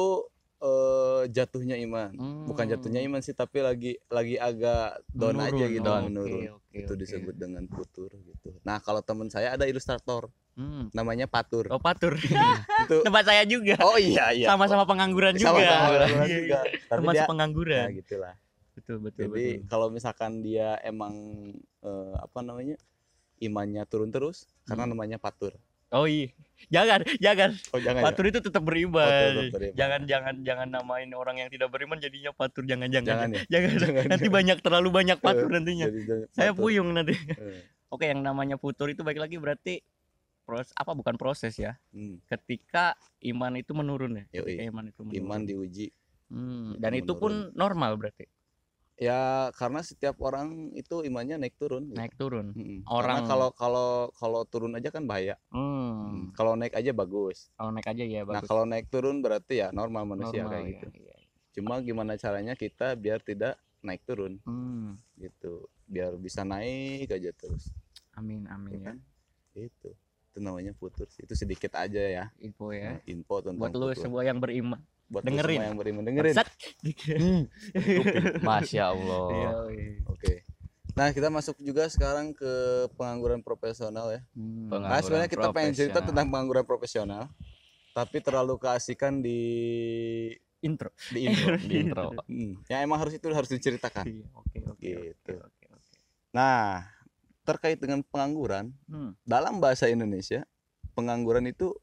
eh, 0.58 1.22
jatuhnya 1.30 1.76
iman. 1.78 2.10
Hmm. 2.10 2.44
Bukan 2.44 2.66
jatuhnya 2.66 3.00
iman 3.00 3.20
sih, 3.20 3.32
tapi 3.32 3.62
lagi 3.62 3.94
lagi 4.08 4.34
agak 4.34 4.98
down 5.08 5.38
Menurun. 5.38 5.54
aja 5.54 5.64
gitu, 5.70 5.86
Oke, 5.86 6.04
menurun. 6.04 6.40
oke, 6.52 6.74
itu 6.74 6.92
oke. 6.92 7.00
disebut 7.00 7.34
dengan 7.34 7.62
putur 7.64 8.10
gitu. 8.10 8.50
Nah, 8.60 8.82
kalau 8.82 8.98
teman 8.98 9.30
saya 9.30 9.54
ada 9.54 9.64
ilustrator, 9.64 10.26
Hmm. 10.54 10.86
namanya 10.90 11.26
Patur. 11.26 11.66
Oh, 11.66 11.82
patur. 11.82 12.14
Itu 12.86 13.02
Tempat 13.02 13.26
saya 13.26 13.42
juga. 13.42 13.74
Oh 13.82 13.98
iya 13.98 14.30
iya. 14.30 14.46
Sama-sama 14.46 14.86
pengangguran 14.86 15.34
juga. 15.34 15.50
Sama-sama 15.50 15.74
pengangguran 15.74 16.06
Iya, 16.06 16.22
juga. 16.30 16.38
iya. 16.38 16.60
Tapi 16.86 16.98
Teman 17.02 17.10
dia 17.12 17.24
pengangguran. 17.26 17.86
ya 17.90 17.98
gitulah. 17.98 18.34
Betul, 18.74 18.96
betul, 19.02 19.22
Jadi 19.26 19.46
kalau 19.66 19.90
misalkan 19.90 20.46
dia 20.46 20.78
emang 20.80 21.10
eh, 21.80 22.14
apa 22.16 22.38
namanya? 22.38 22.78
Imannya 23.38 23.82
turun 23.84 24.08
terus 24.08 24.46
karena 24.64 24.84
Hmm. 24.84 24.92
namanya 24.92 25.16
Patur. 25.16 25.54
Oh 25.90 26.04
iya. 26.04 26.34
Jangan, 26.66 27.06
jangan. 27.18 27.50
Oh 27.70 27.78
jangan 27.78 28.00
ya? 28.00 28.04
Patur 28.04 28.24
itu 28.26 28.38
tetap 28.40 28.62
beriman. 28.62 28.98
Oh, 29.00 29.30
tetap 29.36 29.52
beriman. 29.52 29.74
Jangan 29.76 30.00
jangan 30.04 30.34
jangan 30.42 30.68
namain 30.68 31.10
orang 31.12 31.36
yang 31.38 31.48
tidak 31.48 31.70
beriman 31.70 31.96
jadinya 31.96 32.30
patur. 32.30 32.64
Jangan 32.64 32.88
jangan. 32.88 33.06
Jangan 33.06 33.28
ya? 33.30 33.42
Jangan. 33.48 33.70
Jangan, 33.84 34.04
Nanti 34.08 34.26
banyak 34.28 34.58
terlalu 34.58 34.88
banyak 34.90 35.18
patur 35.20 35.46
nantinya. 35.48 35.86
Jadi 35.86 36.00
jangan- 36.02 36.28
Saya 36.30 36.50
Patur. 36.50 36.60
puyung 36.60 36.88
nanti. 36.90 37.14
Eh, 37.14 37.62
Oke, 37.94 38.10
yang 38.10 38.20
namanya 38.20 38.56
putur 38.56 38.90
itu 38.90 39.00
baik 39.00 39.18
lagi 39.18 39.38
berarti 39.38 39.78
proses 40.42 40.74
apa 40.74 40.92
bukan 40.92 41.14
proses 41.14 41.54
ya? 41.54 41.78
hmm, 41.90 42.26
Ketika 42.26 42.98
iman 43.24 43.54
itu 43.54 43.70
menurun 43.70 44.18
ya. 44.18 44.24
Ketika 44.34 44.62
iman 44.66 44.84
itu 44.84 45.00
menurun. 45.00 45.20
Iman 45.20 45.40
diuji. 45.42 45.86
Hmm, 46.26 46.74
dan 46.74 46.90
itu 46.92 47.14
pun 47.14 47.54
normal 47.54 47.94
berarti. 47.94 48.26
Ya 48.96 49.18
karena 49.52 49.82
setiap 49.82 50.14
orang 50.20 50.70
itu 50.72 51.02
imannya 51.02 51.34
naik 51.36 51.56
turun. 51.56 51.90
gitu. 51.90 51.98
Naik 51.98 52.14
turun. 52.14 52.46
Mm-mm. 52.52 52.78
Orang- 52.86 53.26
Karena 53.26 53.26
kalau 53.26 53.48
kalau 53.52 53.88
kalau 54.12 54.40
turun 54.44 54.70
aja 54.72 54.88
kan 54.88 55.02
bahaya. 55.02 55.34
Hmm. 55.48 56.30
Kalau 56.30 56.54
naik 56.54 56.72
aja 56.72 56.90
bagus. 56.90 57.50
Kalau 57.52 57.70
naik 57.70 57.86
aja 57.86 58.02
ya 58.02 58.22
Nah 58.22 58.38
bagus. 58.38 58.46
kalau 58.46 58.62
naik 58.62 58.86
turun 58.88 59.18
berarti 59.18 59.54
ya 59.56 59.68
normal 59.70 60.06
manusia 60.06 60.40
Normal, 60.40 60.52
kayak 60.52 60.64
ya, 60.64 60.70
gitu. 60.70 60.86
iya. 60.96 61.16
Cuma 61.52 61.74
gimana 61.80 62.14
caranya 62.14 62.54
kita 62.54 62.94
biar 62.94 63.18
tidak 63.18 63.54
naik 63.80 64.02
turun 64.04 64.38
Hmm. 64.42 64.94
gitu. 65.16 65.66
Biar 65.84 66.14
bisa 66.14 66.40
naik 66.40 67.10
aja 67.10 67.30
terus. 67.30 67.74
Amin 68.12 68.46
ya 68.46 68.54
amin 68.54 68.72
ya. 68.72 68.82
kan? 68.84 68.96
Itu. 69.52 69.90
Itu 70.24 70.38
namanya 70.38 70.70
putur. 70.72 71.06
sih. 71.08 71.22
Itu 71.22 71.34
sedikit 71.34 71.74
aja 71.74 71.98
ya. 72.00 72.24
Info 72.38 72.70
ya. 72.70 73.02
Info 73.04 73.38
tentang 73.38 73.58
Buat 73.60 73.74
lu 73.74 73.90
putur. 73.90 73.98
semua 74.00 74.22
yang 74.22 74.38
beriman. 74.38 74.78
Buat 75.06 75.22
dengerin. 75.22 75.58
semua 75.58 75.68
yang 75.68 75.78
beriman 75.78 76.02
dengerin. 76.02 76.34
Bangsat. 76.34 76.48
Masya 78.42 78.82
Allah. 78.86 79.26
Iya, 79.28 79.50
iya. 79.70 79.90
Oke. 80.06 80.34
Nah, 80.94 81.10
kita 81.10 81.26
masuk 81.26 81.58
juga 81.58 81.84
sekarang 81.86 82.30
ke 82.30 82.52
pengangguran 82.94 83.40
profesional 83.40 84.10
ya. 84.10 84.20
Hmm. 84.32 84.70
Pengangguran 84.70 84.90
Nah, 84.90 85.00
sebenarnya 85.00 85.30
kita 85.30 85.46
pengen 85.50 85.74
cerita 85.74 85.98
tentang 86.00 86.26
pengangguran 86.28 86.62
profesional, 86.62 87.26
tapi 87.90 88.18
terlalu 88.18 88.54
keasikan 88.56 89.18
di 89.18 89.40
intro. 90.60 90.94
di 91.10 91.26
intro. 91.26 91.54
Di 91.60 91.74
intro. 91.78 92.02
Hmm, 92.24 92.62
yang 92.66 92.80
emang 92.80 92.98
harus 92.98 93.12
itu 93.12 93.26
harus 93.28 93.50
diceritakan. 93.50 94.06
Iya, 94.06 94.26
Oke, 94.32 94.58
oke, 94.62 94.70
oke, 94.70 94.80
Gitu. 94.80 95.32
oke, 95.34 95.64
oke. 95.68 95.92
Nah, 96.30 96.86
terkait 97.42 97.76
dengan 97.76 98.00
pengangguran, 98.00 98.70
Hmm. 98.86 99.12
dalam 99.22 99.58
bahasa 99.58 99.86
Indonesia, 99.86 100.46
pengangguran 100.94 101.44
itu 101.44 101.74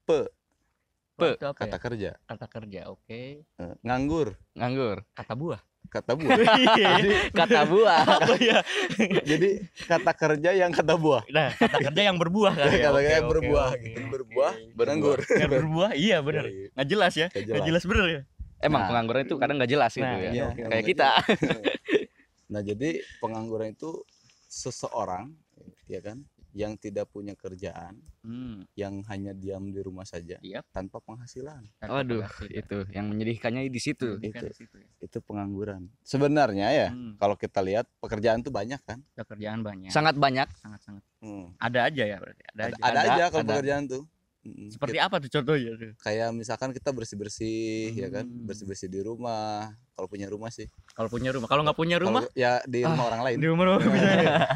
Pe, 0.00 0.26
itu 1.30 1.44
apa 1.44 1.56
kata 1.56 1.76
ya? 1.76 1.78
kerja, 1.78 2.10
Kata 2.22 2.46
kerja, 2.46 2.80
oke. 2.88 3.22
Eh, 3.42 3.74
nganggur, 3.80 4.34
Nganggur. 4.52 5.04
Kata 5.12 5.34
buah. 5.34 5.60
kata 5.90 6.14
buah. 6.14 6.38
Iya. 6.78 6.90
Kata 7.30 7.60
buah. 7.64 8.04
Ya? 8.40 8.62
Jadi 9.26 9.64
kata 9.84 10.12
kerja 10.12 10.50
yang 10.54 10.70
kata 10.70 10.94
buah. 10.94 11.26
Nah, 11.28 11.50
kata 11.52 11.76
kerja 11.82 12.02
yang 12.06 12.14
berbuah 12.14 12.52
kan 12.54 12.66
ya. 12.70 12.78
Kata 12.86 12.98
kerja 13.00 13.12
yang 13.18 13.28
berbuah 13.28 13.68
oke, 13.68 13.82
gitu. 13.82 13.98
oke. 13.98 14.10
Berbuah, 14.12 14.52
beranggur. 14.72 15.18
Yang 15.26 15.50
berbuah, 15.50 15.90
iya 15.98 16.16
benar. 16.20 16.44
Iya, 16.46 16.54
iya. 16.54 16.68
Nggak 16.72 16.88
jelas 16.88 17.12
ya. 17.12 17.26
Nggak 17.26 17.42
Nggak 17.42 17.56
jelas. 17.58 17.66
jelas 17.66 17.84
bener 17.84 18.06
ya. 18.06 18.20
Emang 18.60 18.80
Nah. 18.80 18.88
pengangguran 18.92 19.22
itu 19.24 19.34
kadang 19.34 19.56
nggak 19.58 19.72
jelas 19.72 19.92
gitu 19.92 20.04
Nah, 20.06 20.20
ya. 20.20 20.30
Iya, 20.30 20.46
Kayak 20.54 20.84
kita. 20.86 21.10
Nah, 22.50 22.60
jadi 22.60 22.90
pengangguran 23.18 23.70
itu 23.70 24.02
seseorang 24.46 25.30
ya 25.86 26.02
kan 26.02 26.18
yang 26.52 26.74
tidak 26.74 27.06
punya 27.08 27.32
kerjaan, 27.32 27.98
Hmm. 28.20 28.66
yang 28.74 29.00
hanya 29.06 29.32
diam 29.32 29.66
di 29.66 29.78
rumah 29.78 30.04
saja 30.04 30.36
Iya. 30.38 30.60
tanpa 30.70 30.98
penghasilan. 30.98 31.62
tanpa 31.76 31.94
Waduh, 31.96 32.22
penghasilan. 32.22 32.52
itu 32.52 32.78
yang 32.90 33.06
menyedihkannya 33.06 33.62
di 33.66 33.80
situ. 33.80 34.16
Kan 34.16 34.26
itu. 34.26 34.46
di 34.46 34.56
situ 34.56 34.76
ya. 34.76 34.88
Itu 35.00 35.18
pengangguran. 35.20 35.88
Sebenarnya 36.02 36.68
ya, 36.70 36.88
Hmm. 36.90 37.14
kalau 37.16 37.34
kita 37.34 37.60
lihat 37.60 37.86
pekerjaan 37.96 38.40
tuh 38.40 38.50
banyak 38.50 38.80
kan? 38.82 39.00
Pekerjaan 39.14 39.60
banyak. 39.60 39.88
Sangat 39.88 40.14
banyak. 40.14 40.48
sangat 40.56 40.80
sangat. 40.82 41.02
Hmm. 41.20 41.52
Ada 41.56 41.86
aja 41.86 42.04
ya 42.06 42.16
berarti. 42.16 42.42
Ada, 42.46 42.60
Ada, 42.60 42.64
aja. 42.66 42.80
ada 42.80 42.90
Ada, 42.90 43.10
aja 43.10 43.24
kalau 43.28 43.42
ada. 43.42 43.52
pekerjaan 43.54 43.84
tuh. 43.86 44.02
Seperti 44.42 44.96
apa 44.96 45.20
tuh 45.20 45.28
contohnya 45.30 45.76
kayak 46.00 46.32
misalkan 46.32 46.72
kita 46.72 46.90
bersih-bersih 46.90 47.92
ya 47.92 48.08
kan, 48.08 48.24
Hmm. 48.24 48.48
bersih-bersih 48.48 48.88
di 48.88 49.00
rumah. 49.00 49.68
Kalau 49.92 50.08
punya 50.08 50.26
rumah 50.26 50.48
sih. 50.48 50.64
Kalau 50.90 51.06
punya 51.06 51.28
rumah, 51.28 51.44
kalau 51.44 51.60
nggak 51.60 51.76
punya 51.76 52.00
rumah, 52.00 52.24
Kalau 52.24 52.32
ya 52.32 52.64
di 52.64 52.80
rumah 52.80 53.04
orang 53.06 53.20
lain. 53.20 53.36
di 53.36 53.46
rumah 53.46 53.64
rumah 53.68 53.80
bisa. 53.84 54.08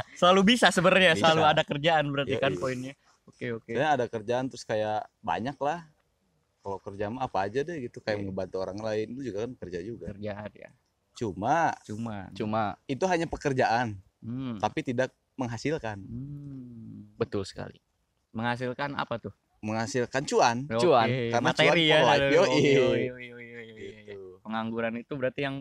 Selalu 0.20 0.40
bisa 0.46 0.66
sebenarnya, 0.68 1.12
Bisa. 1.12 1.20
selalu 1.28 1.42
ada 1.44 1.62
kerjaan 1.62 2.04
berarti 2.08 2.32
Iya, 2.32 2.40
kan 2.40 2.52
iya. 2.52 2.60
poinnya. 2.60 2.94
Oke 3.24 3.46
oke. 3.52 3.68
Sebenarnya 3.68 3.92
ada 3.92 4.06
kerjaan 4.08 4.44
terus 4.48 4.64
kayak 4.64 5.04
banyak 5.20 5.56
lah. 5.58 5.84
Kalau 6.58 6.80
kerja 6.80 7.04
mah 7.12 7.20
apa 7.22 7.44
aja 7.44 7.60
deh 7.60 7.76
gitu 7.78 8.00
kayak 8.00 8.18
Oke. 8.18 8.24
ngebantu 8.24 8.56
orang 8.58 8.78
lain 8.78 9.06
itu 9.12 9.22
juga 9.28 9.44
kan 9.44 9.52
kerja 9.54 9.78
juga. 9.80 10.06
Kerjaan 10.16 10.50
ya. 10.56 10.70
Cuma 11.12 11.76
Cuma. 11.84 12.16
Cuma 12.32 12.62
itu 12.86 13.04
hanya 13.04 13.28
pekerjaan 13.28 14.00
Hmm. 14.24 14.56
tapi 14.56 14.80
tidak 14.80 15.12
menghasilkan. 15.36 16.00
Hmm. 16.00 17.12
betul 17.14 17.44
sekali. 17.44 17.76
Menghasilkan 18.32 18.96
apa 18.96 19.20
tuh? 19.20 19.34
Menghasilkan 19.64 20.22
cuan. 20.22 20.56
Cuan. 20.68 21.08
Oke, 21.08 21.32
Karena 21.32 21.48
materi 21.48 21.64
cuan 21.64 21.80
ya. 21.80 21.96
for 21.96 22.04
life. 22.06 22.24
Gitu. 22.54 22.84
Pengangguran 24.40 24.94
itu 24.94 25.12
berarti 25.14 25.40
yang 25.42 25.56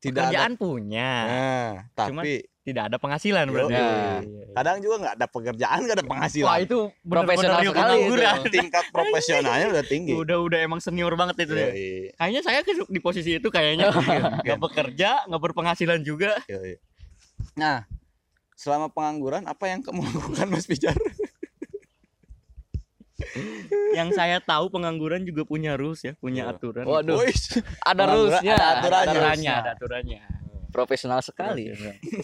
Tidak 0.00 0.12
ada 0.12 0.28
pekerjaan 0.28 0.52
punya, 0.54 1.10
Nah, 1.24 1.72
Cuman 2.08 2.20
tapi 2.20 2.32
tidak 2.60 2.82
ada 2.88 2.96
penghasilan 2.96 3.44
berarti. 3.46 3.72
Yoi. 3.72 3.80
Iya, 3.80 3.88
iya, 4.20 4.20
iya. 4.20 4.44
kadang 4.52 4.76
juga 4.80 4.94
nggak 5.00 5.14
ada 5.16 5.26
pekerjaan, 5.26 5.78
nggak 5.80 5.96
ada 5.96 6.06
penghasilan. 6.06 6.44
Wah 6.46 6.58
itu 6.60 6.78
Profesional 7.02 7.56
real 7.56 7.64
sekali 7.66 7.84
pengangguran. 7.88 8.36
tingkat 8.50 8.84
profesionalnya 8.90 9.66
udah 9.70 9.84
tinggi. 9.86 10.12
Udah 10.12 10.38
udah 10.40 10.58
emang 10.60 10.80
senior 10.80 11.12
banget 11.14 11.36
itu. 11.44 11.52
ya. 11.54 11.68
Yoi, 11.68 12.12
Kayaknya 12.14 12.40
saya 12.40 12.58
di 12.64 13.00
posisi 13.00 13.30
itu 13.34 13.48
kayaknya 13.48 13.88
nggak 14.44 14.60
bekerja, 14.60 15.24
nggak 15.24 15.42
berpenghasilan 15.42 16.00
juga. 16.00 16.36
yoi. 16.46 16.76
Nah, 17.54 17.88
selama 18.54 18.88
pengangguran 18.88 19.44
apa 19.44 19.64
yang 19.66 19.80
kamu 19.80 20.04
lakukan 20.10 20.46
Mas 20.46 20.64
Pijar? 20.64 20.96
Yang 23.94 24.08
saya 24.18 24.42
tahu 24.42 24.74
pengangguran 24.74 25.22
juga 25.22 25.46
punya 25.46 25.78
rules 25.78 26.02
ya, 26.02 26.18
punya 26.18 26.50
Iya. 26.50 26.52
aturan. 26.58 26.84
Waduh, 26.84 27.22
Wih, 27.22 27.36
ada 27.86 28.02
rulesnya. 28.10 28.54
ada 28.58 28.66
ada 28.66 28.74
aturannya. 28.74 29.10
aturannya, 29.14 29.52
ada 29.54 29.70
aturannya. 29.78 30.20
Profesional 30.74 31.22
sekali. 31.22 31.70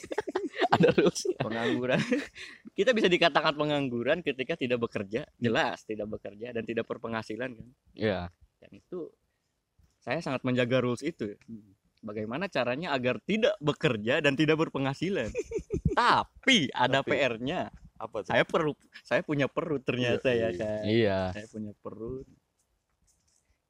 ada 0.75 0.89
rulesnya. 0.91 1.39
Pengangguran. 1.39 2.01
Kita 2.75 2.91
bisa 2.91 3.07
dikatakan 3.07 3.55
pengangguran 3.55 4.19
ketika 4.27 4.59
tidak 4.59 4.83
bekerja, 4.83 5.23
jelas 5.39 5.87
tidak 5.87 6.11
bekerja 6.11 6.51
dan 6.51 6.67
tidak 6.67 6.91
berpenghasilan 6.91 7.55
kan. 7.55 7.69
Iya. 7.95 8.21
Dan 8.59 8.71
itu 8.83 9.15
saya 10.03 10.19
sangat 10.19 10.43
menjaga 10.43 10.83
rules 10.83 11.07
itu. 11.07 11.39
Bagaimana 12.01 12.49
caranya 12.49 12.97
agar 12.97 13.21
tidak 13.23 13.55
bekerja 13.61 14.19
dan 14.25 14.35
tidak 14.35 14.59
berpenghasilan. 14.59 15.31
Tapi 15.95 16.73
ada. 16.75 17.05
PR-nya. 17.07 17.71
Apa 18.01 18.25
tuh? 18.25 18.33
Saya 18.33 18.45
perlu 18.49 18.73
saya 19.05 19.21
punya 19.21 19.45
perut 19.45 19.85
ternyata 19.85 20.33
Iya, 20.33 20.41
ya 20.41 20.49
iya. 20.49 20.59
kan. 20.59 20.81
Iya. 20.89 21.19
Saya 21.37 21.47
punya 21.53 21.73
perut. 21.77 22.25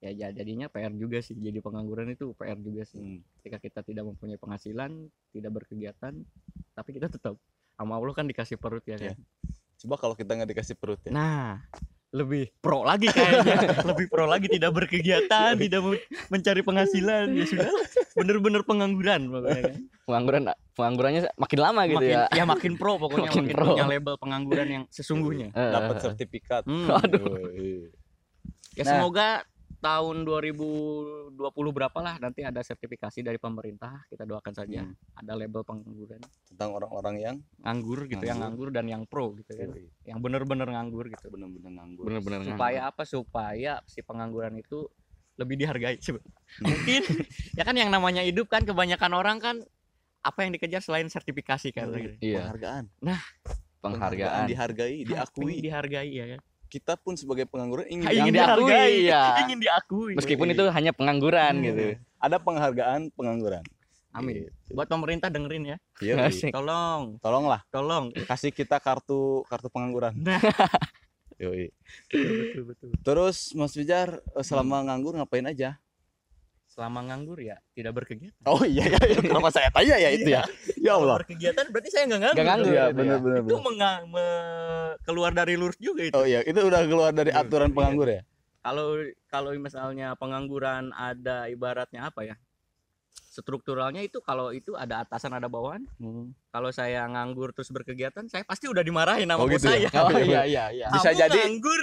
Ya 0.00 0.10
ja- 0.16 0.32
jadinya 0.32 0.70
PR 0.70 0.94
juga 0.94 1.18
sih. 1.20 1.34
Jadi 1.34 1.58
pengangguran 1.58 2.08
itu 2.08 2.32
PR 2.32 2.56
juga 2.56 2.86
sih. 2.86 3.02
Hmm. 3.02 3.20
Ketika 3.42 3.58
kita 3.58 3.80
tidak 3.82 4.04
mempunyai 4.06 4.38
penghasilan, 4.38 4.90
tidak 5.34 5.52
berkegiatan, 5.52 6.14
tapi 6.72 6.90
kita 6.94 7.10
tetap 7.10 7.34
sama 7.74 7.98
Allah 7.98 8.14
kan 8.14 8.24
dikasih 8.24 8.56
perut 8.56 8.86
ya 8.86 8.96
kan. 8.96 9.12
Iya. 9.12 9.14
Coba 9.80 9.94
kalau 9.98 10.14
kita 10.14 10.30
nggak 10.32 10.50
dikasih 10.56 10.76
perut 10.78 11.00
ya. 11.04 11.12
Nah, 11.12 11.60
lebih 12.10 12.50
pro 12.58 12.82
lagi 12.82 13.06
kayaknya. 13.06 13.56
lebih 13.90 14.10
pro 14.10 14.26
lagi 14.26 14.50
tidak 14.50 14.74
berkegiatan, 14.74 15.54
tidak 15.54 15.80
men- 15.80 16.02
mencari 16.26 16.60
penghasilan. 16.60 17.30
Ya 17.30 17.46
sudah, 17.46 17.70
bener-bener 18.18 18.66
pengangguran 18.66 19.30
pokoknya 19.30 19.62
kan. 19.62 19.74
Pengangguran 20.10 20.42
penganggurannya 20.74 21.20
makin 21.38 21.58
lama 21.62 21.80
gitu 21.86 22.02
makin, 22.02 22.16
ya. 22.18 22.22
ya 22.34 22.44
makin 22.44 22.72
pro 22.74 22.98
pokoknya 22.98 23.30
Makin 23.30 23.44
makin, 23.46 23.54
pro. 23.54 23.66
punya 23.74 23.86
label 23.86 24.14
pengangguran 24.18 24.68
yang 24.68 24.84
sesungguhnya. 24.90 25.54
Eh, 25.54 25.70
Dapat 25.70 25.94
eh, 25.94 26.02
sertifikat. 26.02 26.62
Hmm. 26.66 26.88
Yoi. 26.90 27.94
Ya 28.74 28.82
Nah. 28.86 28.90
semoga 28.96 29.28
tahun 29.80 30.28
2020 30.28 31.40
berapa 31.72 31.98
lah 31.98 32.20
nanti 32.20 32.44
ada 32.44 32.60
sertifikasi 32.60 33.24
dari 33.24 33.40
pemerintah. 33.40 34.04
Kita 34.06 34.28
doakan 34.28 34.52
saja 34.52 34.84
Hmm. 34.84 34.94
ada 35.16 35.32
label 35.32 35.64
pengangguran. 35.64 36.20
Tentang 36.46 36.76
orang-orang 36.76 37.16
yang 37.16 37.36
Nganggur 37.60 38.04
gitu, 38.06 38.20
yang 38.20 38.40
nganggur 38.40 38.68
dan 38.70 38.84
yang 38.86 39.08
pro 39.08 39.32
gitu 39.40 39.56
kan. 39.56 39.72
Yang 40.04 40.18
bener-bener 40.20 40.68
nganggur 40.68 41.08
gitu. 41.08 41.26
benar-benar 41.32 41.72
nganggur. 41.80 42.04
bener-bener 42.06 42.40
supaya 42.44 42.80
apa 42.86 43.02
supaya 43.04 43.80
si 43.84 44.00
pengangguran 44.00 44.56
itu 44.56 44.84
lebih 45.40 45.56
dihargai 45.56 45.96
Coba. 46.04 46.20
mungkin 46.60 47.00
ya 47.56 47.64
kan 47.64 47.72
yang 47.72 47.88
namanya 47.88 48.20
hidup 48.20 48.52
kan 48.52 48.60
kebanyakan 48.68 49.12
orang 49.16 49.40
kan 49.40 49.56
apa 50.20 50.44
yang 50.44 50.52
dikejar 50.52 50.84
selain 50.84 51.08
sertifikasi 51.08 51.72
kan. 51.72 51.88
Iya. 52.20 52.52
Penghargaan. 52.52 52.84
Penghargaan. 53.80 54.44
dihargai, 54.44 55.08
diakui. 55.08 55.64
Dihargai 55.64 56.12
ya 56.12 56.26
kan 56.36 56.40
Kita 56.70 56.94
pun 56.94 57.12
sebagai 57.12 57.44
pengangguran 57.44 57.82
ingin 57.84 58.06
ingin 58.06 58.14
Yang 58.14 58.26
diakui. 58.30 58.32
diakui, 58.32 58.70
dihargai 58.70 58.94
iya. 59.02 59.22
ingin 59.42 59.58
diakui 59.58 60.12
Meskipun 60.14 60.46
itu 60.48 60.64
hanya 60.70 60.92
pengangguran 60.92 61.52
Hmm. 61.52 61.66
gitu. 61.66 61.82
Ada 62.16 62.36
penghargaan 62.38 63.00
pengangguran. 63.10 63.64
amin 64.10 64.42
Gitu. 64.42 64.72
buat 64.72 64.86
pemerintah 64.86 65.26
dengerin 65.26 65.64
ya 65.64 65.76
Iya, 66.00 66.26
tolong 66.50 67.18
Tolonglah 67.18 67.62
tolong 67.68 68.10
kasih 68.24 68.50
kita 68.50 68.78
kartu 68.78 69.42
kartu 69.44 69.66
pengangguran. 69.66 70.14
Nah. 70.16 70.42
Yoi. 71.38 71.70
betul 72.06 72.62
betul 72.66 72.88
Terus 73.00 73.50
Mas 73.52 73.70
Fijar 73.70 74.14
eh, 74.14 74.22
Hmm. 74.32 74.42
selama 74.42 74.82
nganggur 74.82 75.14
ngapain 75.14 75.42
aja? 75.44 75.78
Selama 76.70 77.02
nganggur 77.02 77.34
ya 77.36 77.58
tidak 77.70 77.92
berkegiatan 77.92 78.38
Oh 78.44 78.62
iya 78.64 78.86
ya, 78.86 79.18
kenapa 79.18 79.50
saya 79.50 79.68
tanya 79.68 79.98
ya 79.98 80.08
itu 80.08 80.30
ya? 80.30 80.46
Ya 80.78 80.94
Kalau 80.94 81.02
Allah. 81.04 81.16
berkegiatan 81.18 81.64
berarti 81.66 81.88
saya 81.90 82.04
nggak 82.06 82.20
nganggur 82.20 82.36
Nggak 82.36 82.46
nganggur. 82.48 82.70
Iya, 82.70 82.78
gitu 82.80 82.86
ya. 82.86 82.96
benar 82.96 83.18
benar 83.18 83.36
itu 83.36 83.46
benar. 83.50 83.64
menga- 83.66 84.02
me- 84.06 84.58
keluar 85.02 85.30
dari 85.32 85.54
lurus 85.54 85.76
juga 85.76 86.02
itu 86.04 86.14
Oh 86.14 86.22
iya, 86.22 86.40
itu 86.40 86.56
udah 86.56 86.80
keluar 86.84 87.10
dari 87.10 87.28
Iya, 87.28 87.42
aturan 87.42 87.68
iya. 87.68 87.74
penganggur 87.74 88.08
ya? 88.08 88.22
kalau 88.60 88.86
kalau 89.26 89.50
misalnya 89.54 90.08
pengangguran 90.14 90.92
ada 90.92 91.48
ibaratnya 91.48 92.06
apa 92.06 92.22
ya 92.24 92.36
strukturalnya 93.10 94.00
itu 94.00 94.20
kalau 94.20 94.50
itu 94.50 94.74
ada 94.74 95.00
atasan 95.00 95.32
ada 95.32 95.46
bawahan 95.46 95.86
kalau 96.48 96.70
saya 96.70 97.06
nganggur 97.06 97.50
terus 97.50 97.68
berkegiatan 97.68 98.26
saya 98.26 98.42
pasti 98.42 98.66
udah 98.66 98.80
dimarahin 98.80 99.24
sama 99.24 99.38
Oh, 99.38 99.46
bos 99.46 99.56
gitu 99.56 99.70
ya? 99.70 99.88
saya 99.88 100.02
Oh 100.04 100.12
iya 100.12 100.42
iya 100.44 100.64
iya. 100.68 100.86
Bisa 100.88 101.08
Kamu 101.08 101.20
jadi 101.20 101.38
nganggur 101.40 101.82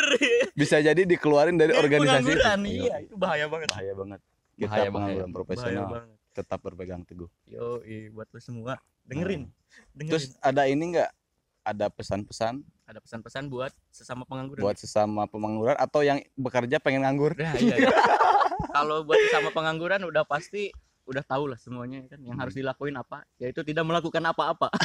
Bisa 0.53 0.77
jadi 0.79 1.01
dikeluarin 1.03 1.55
dari, 1.55 1.71
dari 1.71 1.81
organisasi 1.81 2.05
itu. 2.05 2.35
pengangguran 2.35 2.59
iya 2.63 2.95
itu 3.01 3.15
bahaya 3.15 3.45
banget 3.47 3.67
Bahaya 3.69 3.93
banget. 3.93 4.19
Kita 4.57 4.73
Bahaya, 4.73 4.89
pengangguran 4.89 5.29
bahaya 5.29 5.35
profesional 5.37 5.85
banget 5.85 6.17
tetap 6.33 6.59
berpegang 6.61 7.01
teguh. 7.05 7.29
yo 7.45 7.81
buat 8.13 8.29
lo 8.29 8.39
semua 8.41 8.77
dengerin 9.05 9.49
dengerin 9.93 10.11
Terus 10.17 10.25
ada 10.41 10.65
ini 10.65 10.93
enggak? 10.93 11.09
Ada 11.61 11.93
pesan-pesan 11.93 12.65
ada 12.87 12.99
pesan-pesan 13.03 13.51
buat 13.51 13.73
sesama 13.93 14.25
pengangguran 14.25 14.61
buat 14.61 14.77
sesama 14.79 15.29
pengangguran 15.29 15.77
atau 15.77 16.01
yang 16.01 16.17
bekerja 16.39 16.79
pengen 16.79 17.03
nganggur? 17.03 17.35
Nah, 17.35 17.53
iya, 17.59 17.75
iya. 17.85 17.91
kalau 18.75 19.05
buat 19.05 19.19
sesama 19.29 19.53
pengangguran 19.53 20.01
udah 20.07 20.23
pasti 20.25 20.73
udah 21.07 21.23
tahu 21.23 21.53
lah 21.53 21.59
semuanya 21.59 22.03
kan 22.07 22.19
yang 22.19 22.35
harus 22.35 22.55
dilakuin 22.55 22.95
apa 22.99 23.23
yaitu 23.39 23.63
tidak 23.63 23.87
melakukan 23.87 24.23
apa-apa 24.25 24.67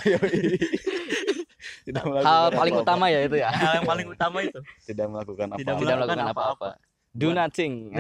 Tidak 1.87 2.03
Hal 2.03 2.11
melakukan 2.11 2.59
paling 2.59 2.75
apa-apa. 2.75 2.91
utama 2.91 3.05
ya 3.11 3.21
itu 3.27 3.37
ya. 3.39 3.49
hal 3.51 3.73
yang 3.83 3.87
paling 3.87 4.07
utama 4.11 4.39
itu 4.43 4.61
Tidak 4.87 5.07
melakukan 5.07 5.47
apa-apa. 5.55 5.63
Tidak 5.63 5.95
melakukan 5.99 6.27
apa-apa. 6.31 6.69
Do 7.13 7.29
Buat- 7.29 7.53
nothing. 7.53 7.93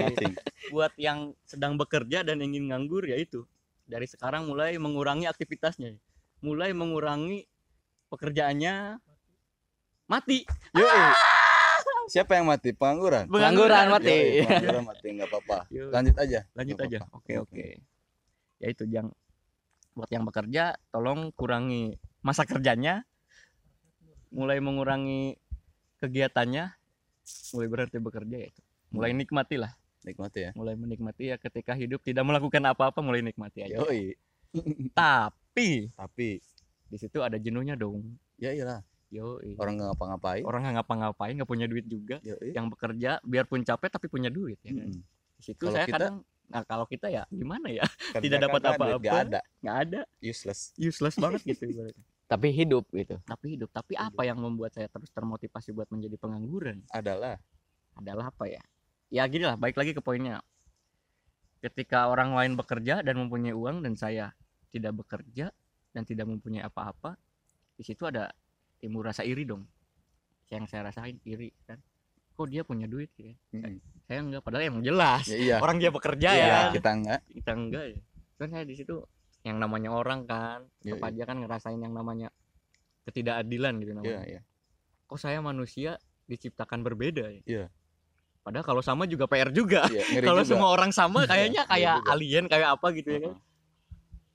Nothing. 0.00 0.32
buat 0.72 0.92
yang 0.96 1.36
sedang 1.44 1.76
bekerja 1.76 2.24
dan 2.24 2.40
ingin 2.40 2.72
nganggur 2.72 3.04
ya 3.04 3.20
itu 3.20 3.44
dari 3.84 4.08
sekarang 4.08 4.48
mulai 4.48 4.80
mengurangi 4.80 5.28
aktivitasnya 5.28 5.98
mulai 6.40 6.72
mengurangi 6.72 7.44
pekerjaannya 8.08 8.96
mati 10.08 10.48
Yoi. 10.72 11.02
Siapa 12.10 12.34
yang 12.38 12.50
mati? 12.50 12.74
Pengangguran. 12.74 13.30
Pengangguran 13.30 13.86
mati. 13.92 14.42
Yoi, 14.42 14.46
pengangguran 14.46 14.84
mati 14.88 15.06
nggak 15.14 15.28
apa-apa. 15.30 15.58
Lanjut 15.70 16.16
aja. 16.18 16.40
lanjut 16.56 16.78
aja 16.80 16.98
apa-apa. 17.02 17.18
oke 17.18 17.32
oke 17.44 17.66
ya 18.60 18.66
itu 18.68 18.84
yang 18.88 19.08
buat 19.96 20.10
yang 20.12 20.24
bekerja 20.24 20.78
tolong 20.94 21.34
kurangi 21.34 21.98
masa 22.22 22.44
kerjanya 22.46 23.02
mulai 24.30 24.62
mengurangi 24.62 25.34
kegiatannya 25.98 26.72
mulai 27.50 27.68
berarti 27.68 27.96
bekerja 27.96 28.36
ya 28.36 28.48
itu 28.48 28.62
mulai 28.90 29.12
nikmati 29.12 29.56
lah 29.56 29.72
Nikmati 30.00 30.38
ya. 30.40 30.50
mulai 30.54 30.74
menikmati 30.74 31.28
ya 31.28 31.36
ketika 31.36 31.72
hidup 31.72 32.00
tidak 32.00 32.24
melakukan 32.24 32.64
apa-apa 32.64 32.98
mulai 32.98 33.20
nikmati 33.20 33.62
aja 33.62 33.78
Yoi. 33.78 34.16
tapi 34.90 35.92
Tapi 35.92 36.40
di 36.86 36.96
situ 36.96 37.20
ada 37.20 37.36
jenuhnya 37.36 37.74
dong 37.74 38.16
ya 38.36 38.50
iyalah 38.50 38.80
yo 39.08 39.36
orang 39.56 39.74
nggak 39.76 39.88
ngapa-ngapain. 39.90 40.42
orang 40.42 40.60
nggak 40.62 40.74
ngapa-ngapain 40.78 41.32
nggak 41.34 41.46
punya 41.46 41.66
duit 41.66 41.84
juga 41.84 42.16
Yoi. 42.20 42.50
yang 42.50 42.66
bekerja 42.66 43.20
biarpun 43.22 43.60
capek 43.60 43.90
tapi 43.90 44.06
punya 44.06 44.28
duit 44.28 44.56
ya 44.60 44.72
kan 44.72 44.88
Mm-mm. 44.88 45.02
di 45.36 45.42
situ 45.42 45.60
Kalau 45.60 45.74
saya 45.74 45.84
kita- 45.84 45.96
kadang 45.98 46.14
nah 46.48 46.62
kalau 46.64 46.82
kita 46.84 47.06
ya 47.06 47.22
gimana 47.28 47.70
ya 47.70 47.86
Kerja 48.10 48.24
Tidak 48.24 48.38
dapat 48.40 48.58
duit 48.58 48.70
apa-apa. 48.72 48.98
nggak 48.98 49.18
ada. 49.24 49.40
nggak 49.60 49.76
ada 49.80 50.00
Useless. 50.18 50.74
useless 50.74 51.14
banget 51.14 51.44
gitu. 51.46 51.62
Tapi 52.30 52.54
hidup 52.54 52.86
gitu. 52.94 53.18
tapi 53.26 53.58
hidup. 53.58 53.74
Tapi 53.74 53.98
apa 53.98 54.22
yang 54.22 54.38
membuat 54.38 54.70
saya 54.70 54.86
terus 54.86 55.10
termotivasi 55.10 55.74
buat 55.74 55.90
menjadi 55.90 56.14
pengangguran? 56.14 56.78
Adalah. 56.94 57.42
Adalah 57.98 58.30
apa 58.30 58.46
ya? 58.46 58.62
Ya 59.10 59.26
gini 59.26 59.50
lah 59.50 59.58
baik 59.58 59.74
lagi 59.74 59.90
ke 59.90 59.98
poinnya. 59.98 60.38
Ketika 61.58 62.06
orang 62.06 62.38
lain 62.38 62.54
bekerja 62.54 63.02
dan 63.02 63.18
mempunyai 63.18 63.50
uang 63.50 63.82
dan 63.82 63.98
saya 63.98 64.30
tidak 64.70 65.02
bekerja 65.02 65.50
dan 65.90 66.02
tidak 66.06 66.30
mempunyai 66.30 66.62
apa-apa 66.62 67.18
di 67.74 67.82
situ 67.82 68.06
ada 68.06 68.30
timbul 68.78 69.02
rasa 69.02 69.26
iri 69.26 69.42
dong. 69.42 69.66
Yang 70.54 70.70
saya 70.70 70.86
rasain 70.86 71.18
iri 71.26 71.50
kan. 71.66 71.82
Kok 72.38 72.46
dia 72.46 72.62
punya 72.62 72.86
duit 72.86 73.10
ya? 73.18 73.34
Mm-mm. 73.58 73.82
saya 74.06 74.22
enggak 74.22 74.42
padahal 74.42 74.64
emang 74.70 74.82
jelas 74.82 75.22
ya 75.30 75.38
iya. 75.38 75.56
orang 75.62 75.78
dia 75.78 75.90
bekerja 75.94 76.30
Iya, 76.34 76.46
ya 76.46 76.60
kita 76.74 76.90
enggak. 76.94 77.20
kita 77.30 77.52
enggak 77.58 77.84
ya. 77.90 78.00
Kan 78.38 78.48
saya 78.54 78.64
di 78.64 78.74
situ 78.78 78.94
yang 79.42 79.56
namanya 79.56 79.90
orang 79.90 80.24
kan 80.24 80.68
Iya, 80.78 80.94
tetap 80.94 81.06
aja 81.06 81.22
kan 81.24 81.36
ngerasain 81.38 81.76
yang 81.76 81.90
namanya 81.90 82.28
ketidakadilan 83.02 83.72
gitu 83.78 83.90
Iya, 83.90 83.96
namanya 83.96 84.24
iya. 84.26 84.40
kok 85.04 85.18
saya 85.18 85.40
manusia 85.40 85.96
diciptakan 86.24 86.80
berbeda 86.80 87.24
ya 87.30 87.42
Iya. 87.42 87.64
padahal 88.40 88.64
kalau 88.64 88.80
sama 88.80 89.04
juga 89.04 89.24
PR 89.24 89.48
juga 89.50 89.86
Iya, 89.86 90.04
ngeri 90.10 90.26
kalau 90.30 90.42
semua 90.44 90.68
orang 90.70 90.90
sama 90.90 91.24
kayaknya 91.24 91.62
ngeri 91.62 91.72
kayak 91.74 91.96
juga. 91.98 92.10
alien 92.10 92.44
kayak 92.46 92.68
apa 92.70 92.86
gitu 92.92 93.10
ya 93.10 93.20
kan 93.22 93.36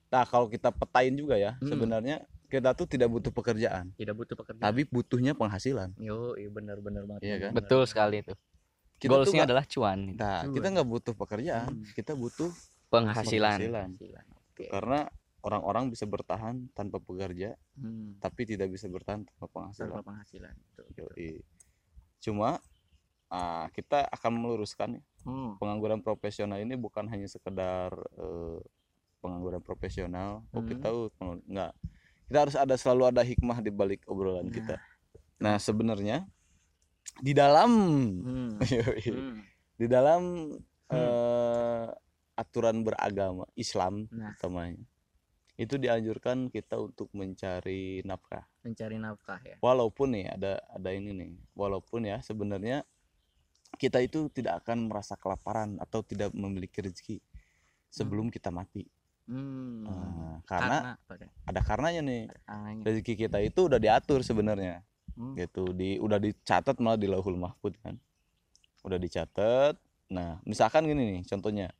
Nah, 0.06 0.24
kalau 0.24 0.48
kita 0.48 0.72
petain 0.72 1.12
juga 1.12 1.36
ya, 1.36 1.60
Hmm. 1.60 1.68
sebenarnya 1.68 2.24
kita 2.48 2.72
tuh 2.72 2.88
tidak 2.88 3.10
butuh 3.10 3.36
pekerjaan, 3.36 3.92
tidak 3.94 4.16
butuh 4.16 4.32
pekerjaan 4.34 4.64
tapi 4.64 4.88
butuhnya 4.88 5.36
penghasilan. 5.36 5.92
yo 6.00 6.32
iya 6.36 6.48
benar-benar 6.48 7.04
banget 7.04 7.22
Iya 7.22 7.36
kan? 7.36 7.52
benar. 7.52 7.58
Betul 7.60 7.82
sekali 7.84 8.24
itu. 8.24 8.32
Kita 8.96 9.12
Goalsnya 9.12 9.44
adalah 9.44 9.68
cuan. 9.68 10.00
gitu. 10.08 10.16
Nah, 10.16 10.40
Cuan. 10.42 10.56
kita 10.56 10.68
nggak 10.72 10.88
butuh 10.88 11.14
pekerjaan, 11.14 11.68
Hmm. 11.68 11.92
kita 11.92 12.16
butuh 12.16 12.48
Penghasilan. 12.88 13.60
penghasilan. 13.60 13.90
Oke. 14.56 14.66
Karena 14.66 15.04
orang-orang 15.42 15.92
bisa 15.92 16.04
bertahan 16.04 16.72
tanpa 16.72 16.98
pekerja, 16.98 17.60
Hmm, 17.76 18.16
tapi 18.18 18.48
tidak 18.48 18.72
bisa 18.72 18.88
bertahan 18.88 19.28
tanpa 19.28 19.46
penghasilan. 19.46 19.92
tanpa 19.92 20.04
penghasilan 20.06 20.54
Betul, 20.56 20.84
betul. 20.88 21.12
Yoi. 21.12 21.32
Cuma 22.18 22.50
ah, 23.28 23.68
kita 23.70 24.08
akan 24.08 24.32
meluruskan 24.34 24.96
ya, 24.96 25.04
Hmm, 25.22 25.58
pengangguran 25.58 26.00
profesional 26.00 26.56
ini 26.58 26.74
bukan 26.74 27.04
hanya 27.06 27.26
sekedar 27.26 27.92
eh, 28.16 28.60
pengangguran 29.20 29.60
profesional. 29.60 30.46
Oh 30.50 30.62
Hmm. 30.62 30.68
kita 30.68 30.82
tahu 30.86 31.00
nggak. 31.44 31.72
Kita 32.26 32.38
harus 32.40 32.56
ada 32.56 32.74
selalu 32.74 33.04
ada 33.08 33.22
hikmah 33.22 33.60
di 33.60 33.70
balik 33.70 34.06
obrolan 34.06 34.46
Nah. 34.46 34.54
kita. 34.54 34.76
Nah 35.38 35.56
sebenarnya 35.58 36.26
di 37.20 37.34
dalam 37.34 37.70
hmm, 38.18 38.52
Yoi. 38.82 39.04
hmm. 39.04 39.38
di 39.76 39.86
dalam 39.86 40.22
eh, 40.88 41.88
aturan 42.36 42.84
beragama 42.84 43.48
Islam 43.56 44.08
Nah. 44.12 44.36
utamanya 44.36 44.84
itu 45.56 45.80
dianjurkan 45.80 46.52
kita 46.52 46.76
untuk 46.76 47.08
mencari 47.12 48.04
nafkah 48.04 48.44
mencari 48.62 49.00
nafkah 49.00 49.40
ya 49.40 49.56
walaupun 49.60 50.12
nih 50.12 50.28
ada 50.30 50.60
ada 50.68 50.90
ini 50.92 51.12
nih 51.12 51.32
walaupun 51.56 52.04
ya 52.04 52.20
sebenarnya 52.20 52.84
kita 53.76 54.00
itu 54.00 54.28
tidak 54.30 54.64
akan 54.64 54.88
merasa 54.88 55.16
kelaparan 55.16 55.80
atau 55.80 56.00
tidak 56.00 56.32
memiliki 56.32 56.80
rezeki 56.80 57.18
sebelum 57.88 58.28
kita 58.28 58.52
mati 58.52 58.84
hmm. 59.28 59.84
Nah, 59.86 60.38
karena 60.44 60.78
apa 60.96 61.14
ya? 61.16 61.28
ada 61.44 61.62
karenanya 61.62 62.02
nih 62.04 62.22
Ada 62.28 62.40
karenanya. 62.42 62.84
rezeki 62.84 63.14
kita 63.18 63.38
itu 63.40 63.60
udah 63.66 63.80
diatur 63.80 64.20
sebenarnya 64.22 64.84
Hmm. 65.16 65.32
gitu 65.32 65.72
di 65.72 65.96
udah 65.96 66.20
dicatat 66.20 66.76
malah 66.84 67.00
di 67.00 67.08
lauhul 67.08 67.40
mahfud 67.40 67.72
kan 67.80 67.96
udah 68.84 69.00
dicatat 69.00 69.80
nah 70.06 70.44
misalkan 70.44 70.84
gini 70.84 71.08
nih 71.08 71.22
contohnya 71.24 71.72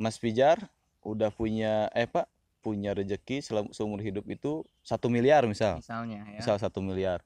Mas 0.00 0.16
Pijar 0.16 0.64
udah 1.04 1.28
punya 1.28 1.92
eh 1.92 2.08
pak 2.08 2.24
punya 2.60 2.92
rezeki 2.92 3.40
selama 3.40 3.68
seumur 3.72 4.00
hidup 4.00 4.24
itu 4.26 4.64
satu 4.80 5.08
miliar 5.08 5.44
misal 5.44 5.80
misalnya 5.80 6.24
ya 6.24 6.40
misal 6.40 6.56
satu 6.56 6.80
miliar 6.80 7.20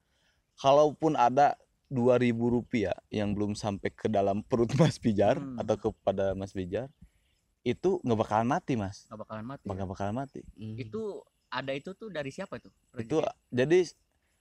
kalaupun 0.55 1.15
ada 1.15 1.55
dua 1.87 2.19
ribu 2.19 2.51
rupiah 2.51 2.95
yang 3.11 3.31
belum 3.31 3.55
sampai 3.55 3.91
ke 3.91 4.11
dalam 4.11 4.43
perut 4.43 4.71
Mas 4.83 4.99
Pijar 4.99 5.39
Hmm. 5.39 5.59
atau 5.59 5.79
kepada 5.79 6.35
Mas 6.35 6.51
Pijar 6.51 6.91
itu 7.63 8.03
nggak 8.03 8.19
bakalan 8.21 8.47
mati 8.51 8.75
mas 8.75 9.07
nggak 9.09 9.21
bakalan 9.25 9.45
mati 9.47 9.65
ya. 9.65 9.73
nggak 9.73 9.89
bakalan 9.89 10.15
mati 10.15 10.41
Hmm. 10.55 10.77
itu 10.77 11.03
ada 11.49 11.73
itu 11.73 11.91
tuh 11.95 12.11
dari 12.11 12.29
siapa 12.29 12.59
tuh 12.59 12.75
itu 12.99 13.17
Rezeki? 13.23 13.31
jadi 13.49 13.79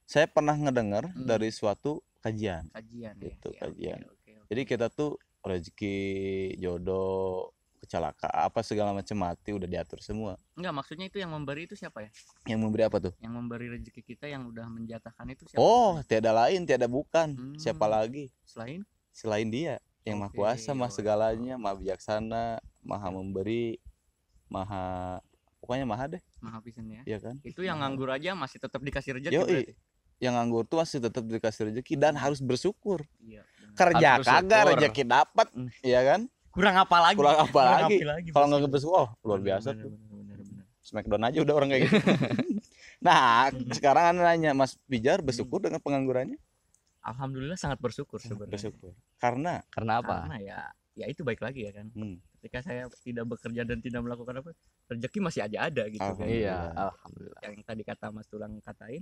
saya 0.04 0.26
pernah 0.28 0.54
ngedengar 0.54 1.08
Hmm. 1.08 1.24
dari 1.24 1.50
suatu 1.50 2.02
kajian 2.20 2.66
kajian 2.70 3.14
ya. 3.18 3.30
Itu, 3.30 3.50
Ya, 3.50 3.62
oke, 3.62 3.64
kajian. 3.70 4.00
oke, 4.04 4.32
oke. 4.36 4.48
jadi 4.50 4.62
kita 4.66 4.88
tuh 4.90 5.16
rezeki 5.42 5.98
jodoh 6.58 7.53
kecelakaan 7.84 8.32
apa 8.32 8.60
segala 8.62 8.90
macam 8.92 9.14
mati 9.14 9.52
udah 9.52 9.66
diatur 9.66 10.00
semua 10.00 10.40
Enggak, 10.54 10.74
maksudnya 10.74 11.06
itu 11.06 11.18
yang 11.18 11.30
memberi 11.30 11.66
itu 11.66 11.76
siapa 11.76 12.00
ya? 12.00 12.12
yang 12.46 12.60
memberi 12.60 12.84
apa 12.84 12.98
tuh 13.00 13.14
Yang 13.18 13.34
memberi 13.34 13.66
rezeki 13.70 14.02
kita 14.02 14.26
yang 14.26 14.48
udah 14.48 14.66
menjatahkan 14.66 15.26
itu 15.28 15.44
siapa? 15.46 15.60
oh 15.60 16.00
tiada 16.02 16.32
lain 16.32 16.64
tiada 16.64 16.88
bukan 16.88 17.36
Hmm. 17.36 17.56
siapa 17.56 17.86
lagi 17.86 18.32
Selain 18.44 18.82
selain 19.12 19.48
dia 19.48 19.78
yang 20.04 20.18
maha 20.18 20.30
Oke, 20.30 20.38
kuasa 20.38 20.72
maha 20.72 20.88
oh. 20.88 20.94
segalanya 20.94 21.56
maha 21.56 21.76
bijaksana 21.78 22.44
maha 22.82 23.08
memberi 23.10 23.78
maha 24.48 25.20
pokoknya 25.60 25.86
maha 25.86 26.06
deh 26.10 26.22
Menghabisin 26.40 26.86
ya. 26.90 27.02
ya 27.06 27.18
kan 27.20 27.36
Itu 27.42 27.62
yang 27.62 27.80
nganggur 27.80 28.10
aja 28.10 28.34
masih 28.34 28.60
tetap 28.60 28.80
dikasih 28.80 29.18
rezeki 29.18 29.34
Yoi. 29.34 29.44
berarti. 29.46 29.74
yang 30.20 30.34
nganggur 30.36 30.64
tuh 30.64 30.80
masih 30.80 31.00
tetap 31.00 31.24
dikasih 31.24 31.64
rezeki 31.68 31.94
dan 31.96 32.16
harus 32.16 32.40
bersyukur 32.40 33.04
Iya. 33.20 33.44
kerja 33.74 34.10
Harus 34.18 34.28
kagak 34.28 34.62
rezeki 34.72 35.04
dapat 35.06 35.48
Hmm. 35.52 35.70
ya 35.82 36.02
kan 36.02 36.22
Kurang 36.54 36.76
apa 36.78 36.98
lagi? 37.02 37.18
kurang 37.18 37.38
apa 37.40 37.62
lagi 37.66 37.98
lagi 38.06 38.30
kalau 38.30 38.46
nggak 38.48 38.70
bersyukur 38.70 38.94
oh 38.96 39.10
luar 39.26 39.42
biasa 39.42 39.74
benar, 39.74 39.84
tuh 39.84 39.92
benar. 39.92 40.38
smackdown 40.80 41.24
aja 41.26 41.38
udah 41.42 41.54
orang 41.54 41.70
kayak 41.74 41.82
gitu 41.84 41.98
nah 43.06 43.50
sekarang 43.74 44.14
anda 44.14 44.22
nanya 44.24 44.52
Mas 44.54 44.78
Pijar 44.86 45.20
bersyukur 45.20 45.60
dengan 45.60 45.82
penganggurannya 45.82 46.38
Alhamdulillah 47.04 47.60
sangat 47.60 47.82
bersyukur 47.82 48.16
sebenarnya. 48.18 48.54
bersyukur 48.54 48.94
karena 49.18 49.60
Karena 49.68 50.00
apa? 50.00 50.24
Karena 50.24 50.38
ya 50.40 50.60
ya 50.94 51.06
itu 51.10 51.26
baik 51.26 51.42
lagi 51.42 51.66
ya 51.66 51.74
kan. 51.74 51.90
hmm, 51.90 52.16
Ketika 52.38 52.62
saya 52.62 52.86
tidak 53.02 53.26
bekerja 53.28 53.66
dan 53.66 53.82
tidak 53.82 54.06
melakukan 54.06 54.40
apa, 54.40 54.54
rezeki 54.88 55.20
masih 55.20 55.42
aja 55.42 55.58
ada 55.68 55.84
gitu 55.90 56.06
kan. 56.06 56.24
Iya, 56.24 56.70
alhamdulillah. 56.70 57.42
Yang 57.42 57.54
tadi 57.66 57.82
kata 57.82 58.06
Mas 58.14 58.30
Tulang 58.30 58.56
katain 58.62 59.02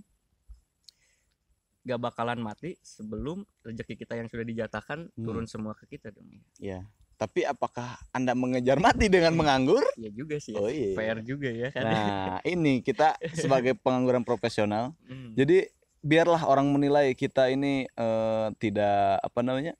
gak 1.82 2.00
bakalan 2.00 2.40
mati 2.40 2.78
sebelum 2.80 3.42
rezeki 3.62 3.98
kita 4.00 4.14
yang 4.16 4.30
sudah 4.30 4.46
dijatakan 4.46 5.10
Hmm. 5.12 5.26
turun 5.26 5.46
semua 5.46 5.74
ke 5.74 5.86
kita 5.90 6.10
dong. 6.10 6.30
ya 6.58 6.86
tapi 7.21 7.45
apakah 7.45 8.01
anda 8.10 8.34
mengejar 8.34 8.81
mati 8.81 9.05
dengan 9.05 9.38
menganggur 9.38 9.86
Iya 9.93 10.10
juga 10.10 10.41
sih. 10.41 10.57
Ya. 10.57 10.57
oh 10.57 10.65
iya 10.65 10.97
PR 10.97 11.19
juga 11.21 11.49
ya 11.53 11.69
kan. 11.69 11.84
nah 11.86 12.36
ini 12.41 12.81
kita 12.81 13.13
sebagai 13.38 13.77
pengangguran 13.77 14.25
profesional 14.25 14.97
Hmm. 15.05 15.38
Jadi 15.38 15.69
biarlah 16.01 16.41
orang 16.43 16.65
menilai 16.67 17.13
kita 17.13 17.47
ini 17.47 17.86
eh, 17.86 18.47
tidak 18.57 19.21
apa 19.21 19.39
namanya 19.39 19.77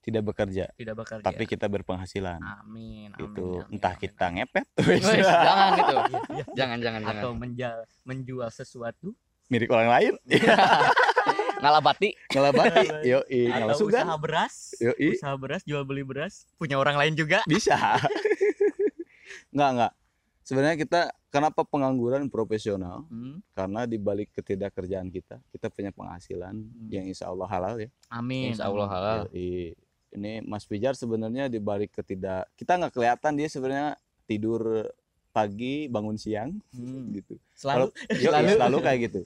tidak 0.00 0.24
bekerja, 0.24 0.72
tidak 0.72 0.96
bekerja. 0.96 1.20
tapi 1.20 1.44
kita 1.44 1.68
berpenghasilan. 1.68 2.40
amin, 2.40 3.12
amin. 3.12 3.20
gitu. 3.20 3.60
amin, 3.60 3.76
Entah 3.76 3.92
amin, 3.92 4.00
kita 4.00 4.24
amin. 4.24 4.36
ngepet, 4.40 4.66
jangan 5.44 5.70
itu. 5.76 5.94
Iya, 6.32 6.44
Jangan, 6.58 6.78
jangan, 6.80 7.00
jangan. 7.04 7.20
atau 7.20 7.30
menjual 7.36 7.76
menjual 8.02 8.48
sesuatu 8.48 9.12
milik 9.52 9.68
orang 9.68 9.92
lain, 9.92 10.14
Ngalah 11.60 11.82
bati. 11.82 12.08
ngelabati, 12.26 12.86
yo 13.04 13.20
atau 13.52 13.76
sugan, 13.78 14.02
usaha 14.02 14.16
beras 14.16 14.54
yo 14.76 14.92
usaha 14.96 15.34
beras 15.34 15.62
jual 15.62 15.82
beli 15.82 16.00
beras 16.00 16.48
punya 16.56 16.74
orang 16.74 16.96
lain 16.96 17.14
juga 17.14 17.44
bisa. 17.44 17.76
nggak 19.54 19.70
nggak. 19.70 19.92
Sebenarnya 20.40 20.76
kita 20.76 21.00
kenapa 21.28 21.62
pengangguran 21.62 22.26
profesional? 22.26 23.06
Hmm, 23.06 23.38
Karena 23.52 23.84
di 23.84 23.96
balik 23.96 24.32
ketidakkerjaan 24.32 25.06
kita, 25.08 25.38
kita 25.48 25.68
punya 25.68 25.90
penghasilan 25.90 26.56
yang 26.88 27.04
insya 27.04 27.28
Allah 27.28 27.46
halal 27.46 27.74
ya. 27.78 27.90
amin 28.10 28.50
Insya 28.50 28.66
Allah 28.66 28.88
halal. 28.88 29.18
Yoi. 29.28 29.76
Ini 30.10 30.42
Mas 30.42 30.66
Pijar 30.66 30.98
sebenarnya 30.98 31.46
di 31.46 31.62
balik 31.62 31.94
ketidak 31.94 32.50
kita 32.56 32.74
nggak 32.74 32.90
kelihatan 32.92 33.32
dia 33.32 33.46
sebenarnya 33.46 33.94
tidur 34.24 34.90
pagi 35.30 35.86
bangun 35.86 36.18
siang 36.18 36.58
Hmm, 36.72 37.14
gitu. 37.14 37.38
selalu 37.54 37.94
Yoi, 38.18 38.50
selalu. 38.50 38.76
kayak 38.82 38.98
gitu. 39.06 39.20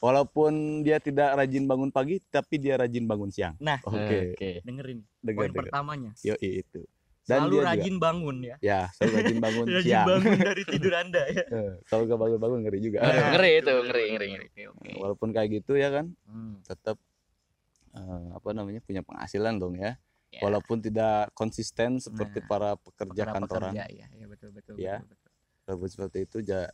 Walaupun 0.00 0.80
dia 0.80 0.96
tidak 0.96 1.36
rajin 1.36 1.68
bangun 1.68 1.92
pagi, 1.92 2.24
tapi 2.26 2.56
dia 2.56 2.74
rajin 2.74 3.04
bangun 3.04 3.28
siang. 3.28 3.52
Nah, 3.60 3.76
Oke, 3.84 4.32
Oke. 4.32 4.64
dengerin 4.64 5.04
dengar 5.20 5.36
poin 5.36 5.50
dengar. 5.50 5.60
pertamanya 5.68 6.10
Yoi 6.24 6.64
itu. 6.64 6.80
Dan 7.22 7.46
selalu 7.46 7.52
dia 7.52 7.60
juga- 7.60 7.68
rajin 7.70 7.96
bangun 8.00 8.36
ya 8.40 8.56
Ya, 8.58 8.80
selalu 8.90 9.12
rajin 9.14 9.38
bangun 9.38 9.66
rajin 9.76 9.84
siang. 9.86 10.06
bangun 10.08 10.36
dari 10.40 10.62
tidur 10.64 10.94
anda 10.96 11.22
ya 11.28 11.44
Eh, 11.52 11.72
Kalau 11.84 12.02
gak 12.04 12.16
bangun-bangun 12.18 12.58
ngeri 12.64 12.78
juga. 12.80 12.98
Nah, 13.02 13.30
Ngeri 13.30 13.50
itu, 13.56 13.74
ngeri, 13.78 14.04
ngeri, 14.10 14.28
oke 14.40 14.62
oke 14.72 14.88
Walaupun 14.96 15.28
kayak 15.30 15.48
gitu 15.54 15.72
ya 15.76 15.88
kan, 15.92 16.06
Hmm, 16.24 16.64
tetap 16.64 16.96
eh, 17.92 18.26
apa 18.32 18.48
namanya 18.50 18.80
punya 18.80 19.02
penghasilan 19.02 19.54
dong 19.56 19.76
ya. 19.76 20.00
ya, 20.30 20.40
Walaupun 20.40 20.80
tidak 20.80 21.28
konsisten 21.32 22.00
seperti 22.00 22.40
Nah, 22.40 22.46
para 22.48 22.70
pekerja 22.74 23.22
kantoran. 23.28 23.74
pekerja, 23.74 23.84
ya, 23.86 24.06
ya 24.08 24.26
betul 24.26 24.48
betul 24.50 24.74
Ya. 24.74 24.96
betul, 24.98 25.12
betul. 25.12 25.30
walaupun 25.60 25.88
seperti 25.88 26.18
itu 26.24 26.38
ja 26.40 26.66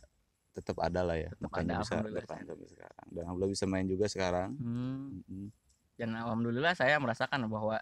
tetap 0.57 0.81
ada 0.81 1.05
lah 1.05 1.13
ya 1.13 1.29
Tetap 1.29 1.43
makanya 1.45 1.73
ada, 1.77 1.83
bisa 1.85 1.95
bertahan 2.01 2.43
sampai 2.49 2.67
sekarang 2.67 3.05
dan 3.13 3.21
alhamdulillah 3.23 3.53
bisa 3.53 3.65
main 3.69 3.85
juga 3.85 4.05
sekarang 4.09 4.49
Hmm, 4.57 5.21
Mm-mm. 5.21 5.47
dan 5.95 6.09
alhamdulillah 6.17 6.73
saya 6.73 6.97
merasakan 6.97 7.45
bahwa 7.45 7.77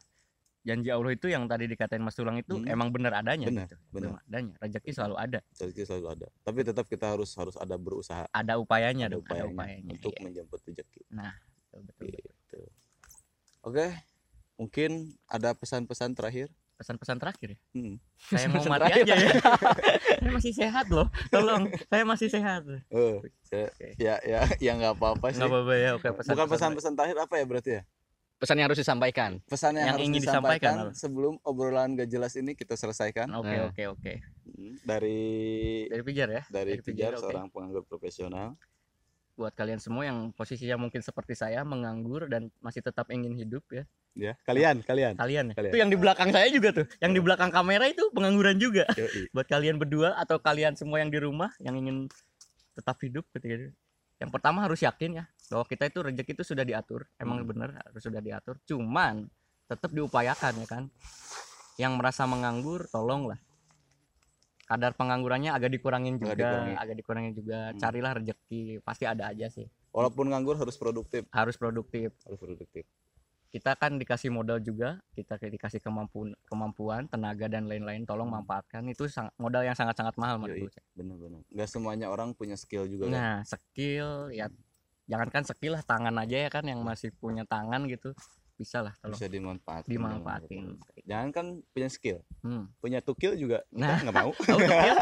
janji 0.66 0.90
Allah 0.90 1.14
itu 1.14 1.30
yang 1.30 1.46
tadi 1.46 1.70
dikatain 1.70 2.02
Mas 2.02 2.18
Tulang 2.18 2.36
itu 2.36 2.58
Hmm. 2.58 2.68
emang 2.68 2.90
benar 2.90 3.14
adanya 3.16 3.48
Benar, 3.48 3.70
gitu. 3.70 3.78
benar. 3.94 4.10
Benar 4.18 4.22
adanya. 4.28 4.54
Rezeki 4.60 4.92
selalu 4.92 5.16
ada. 5.16 5.40
rezeki 5.56 5.84
selalu 5.86 6.08
ada 6.12 6.28
tapi 6.42 6.60
tetap 6.62 6.86
kita 6.90 7.06
harus 7.16 7.32
harus 7.38 7.56
ada 7.56 7.76
berusaha 7.80 8.26
Ada 8.30 8.60
upayanya 8.60 9.08
ada 9.08 9.16
dong, 9.16 9.24
ada 9.30 9.46
upayanya 9.46 9.54
upayanya. 9.56 9.92
untuk 9.94 10.12
Iya, 10.12 10.22
menjemput 10.26 10.60
rezeki 10.66 10.82
betul, 10.84 11.06
betul, 11.72 11.82
betul. 11.86 12.12
gitu 12.26 12.60
oke 13.62 13.86
mungkin 14.56 14.92
ada 15.28 15.54
pesan-pesan 15.54 16.12
terakhir 16.16 16.50
Pesan-pesan 16.76 17.18
terakhir 17.18 17.48
ya. 17.52 17.60
Hmm. 17.72 17.96
Saya 18.20 18.48
mau 18.48 18.60
mati 18.62 18.80
terakhir. 18.84 19.04
aja 19.06 19.16
ya. 19.16 19.32
saya 20.18 20.32
masih 20.34 20.54
sehat 20.54 20.86
loh. 20.90 21.08
Tolong, 21.30 21.64
saya 21.86 22.04
masih 22.04 22.28
sehat. 22.28 22.62
Eh, 22.68 23.16
saya- 23.42 23.72
Oke. 23.72 23.88
ya 23.96 24.16
ya 24.22 24.40
ya 24.60 24.72
nggak 24.74 24.94
apa-apa 24.94 25.32
sih 25.32 25.40
Enggak 25.40 25.52
apa-apa 25.52 25.74
ya. 25.74 25.90
Oke, 25.96 26.08
pesan 26.12 26.32
bukan 26.34 26.48
pesan-pesan 26.52 26.94
terakhir 26.94 27.18
apa 27.18 27.34
ya 27.34 27.46
berarti 27.46 27.72
ya 27.72 27.84
Pesan 28.36 28.60
yang 28.60 28.68
harus 28.68 28.76
disampaikan. 28.78 29.40
pesan 29.46 29.72
yang, 29.74 29.88
Yang 29.88 29.96
harus 29.96 30.06
ingin 30.06 30.22
disampaikan 30.22 30.74
disampaikan 30.76 30.92
sebelum 30.94 31.34
obrolan 31.42 31.96
gak 31.96 32.12
jelas 32.12 32.36
ini 32.36 32.52
kita 32.52 32.76
selesaikan 32.76 33.32
Oke, 33.32 33.48
Nah. 33.50 33.72
oke, 33.72 33.84
oke. 33.90 34.14
Hmm, 34.46 34.76
dari 34.84 35.20
Dari 35.88 36.04
Pijar 36.04 36.28
ya. 36.30 36.44
dari 36.46 36.76
dari 36.76 36.84
Pijar 36.84 37.16
Pijar, 37.16 37.24
seorang 37.24 37.48
penganggur 37.48 37.88
profesional 37.88 38.60
Buat 39.34 39.52
kalian 39.54 39.80
semua 39.80 40.04
yang 40.04 40.32
posisinya 40.32 40.76
mungkin 40.78 41.00
seperti 41.00 41.32
saya 41.32 41.64
menganggur 41.64 42.28
dan 42.28 42.52
masih 42.60 42.80
tetap 42.82 43.08
ingin 43.10 43.32
hidup 43.34 43.64
ya. 43.70 43.88
Ya 44.15 44.34
kalian 44.47 44.80
kalian 44.82 45.13
Kalian 45.19 45.45
ya. 45.51 45.54
Kalian. 45.54 45.71
Itu 45.71 45.78
yang 45.78 45.91
di 45.91 45.99
belakang 45.99 46.30
saya 46.32 46.47
juga 46.47 46.71
tuh. 46.71 46.88
Yang 47.04 47.12
di 47.12 47.21
belakang 47.21 47.51
kamera 47.51 47.86
itu 47.86 48.04
pengangguran 48.12 48.56
juga. 48.56 48.88
Yoi. 48.95 49.28
buat 49.30 49.45
kalian 49.45 49.75
berdua 49.75 50.15
atau 50.15 50.39
kalian 50.39 50.73
semua 50.73 51.04
yang 51.04 51.12
di 51.12 51.19
rumah 51.19 51.51
yang 51.60 51.75
ingin 51.75 52.08
tetap 52.73 52.95
hidup 52.99 53.28
ketika 53.32 53.54
itu. 53.56 53.71
Yang 54.15 54.32
pertama 54.32 54.63
harus 54.63 54.80
yakin 54.80 55.19
ya 55.19 55.25
bahwa 55.51 55.67
kita 55.67 55.84
itu 55.86 55.99
rezeki 56.01 56.32
itu 56.34 56.43
sudah 56.45 56.63
diatur, 56.63 57.04
emang 57.15 57.43
Hmm. 57.43 57.49
benar 57.51 57.69
harus 57.78 58.01
sudah 58.01 58.19
diatur. 58.19 58.56
Cuman 58.63 59.28
tetap 59.67 59.91
diupayakan 59.91 60.54
ya 60.58 60.67
kan. 60.67 60.84
Yang 61.75 61.93
merasa 61.99 62.23
menganggur 62.23 62.88
tolonglah 62.88 63.36
kadar 64.65 64.97
penganggurannya 64.97 65.54
agak 65.54 65.69
dikurangin 65.69 66.17
juga, 66.17 66.34
Agak 66.34 66.41
dikurangi. 66.41 66.73
agak 66.73 66.95
dikurangin 66.97 67.34
juga. 67.36 67.60
Hmm. 67.69 67.78
Carilah 67.78 68.12
rezeki, 68.15 68.62
pasti 68.82 69.04
ada 69.04 69.30
aja 69.30 69.47
sih. 69.47 69.67
walaupun 69.91 70.28
nganggur 70.28 70.56
harus 70.56 70.75
produktif 70.75 71.23
Harus 71.32 71.56
produktif. 71.56 72.12
harus 72.21 72.36
produktif 72.36 72.84
Kita 73.56 73.72
kan 73.74 73.96
dikasih 73.96 74.28
modal 74.30 74.60
juga, 74.60 75.00
kita 75.10 75.39
dikasih 75.39 75.80
kemampuan, 75.80 76.36
kemampuan, 76.44 77.08
tenaga 77.08 77.48
dan 77.48 77.65
lain-lain. 77.65 78.04
Tolong 78.04 78.28
Hmm. 78.28 78.44
manfaatkan. 78.44 78.84
Itu 78.86 79.08
sang- 79.08 79.32
modal 79.38 79.63
yang 79.63 79.72
sangat-sangat 79.74 80.12
mahal 80.15 80.36
menurut 80.38 80.68
saya. 80.70 80.84
benar-benar 80.91 81.39
nggak 81.48 81.70
semuanya 81.70 82.08
orang 82.08 82.32
punya 82.32 82.56
skill 82.56 82.84
juga 82.84 83.08
kan 83.08 83.13
Nah, 83.13 83.36
skill 83.41 84.28
ya 84.30 84.52
jangankan 85.06 85.44
skill 85.46 85.72
lah 85.72 85.84
tangan 85.84 86.12
aja 86.18 86.36
ya 86.38 86.50
kan 86.50 86.63
yang 86.63 86.80
masih 86.82 87.12
punya 87.13 87.44
tangan 87.46 87.88
gitu. 87.88 88.12
Bisa 88.54 88.80
lah 88.80 88.91
tolong 88.98 89.15
bisa 89.15 89.28
dimanfaatkan 89.30 89.88
dimanfaatin. 89.88 90.76
jangan 91.06 91.30
kan 91.30 91.46
punya 91.70 91.88
skill 91.88 92.20
Hmm. 92.41 92.68
punya 92.78 93.00
tukil 93.00 93.36
juga 93.36 93.63
Nah. 93.70 94.00
nggak 94.02 94.15
mau 94.18 94.32
tukil? 94.68 94.96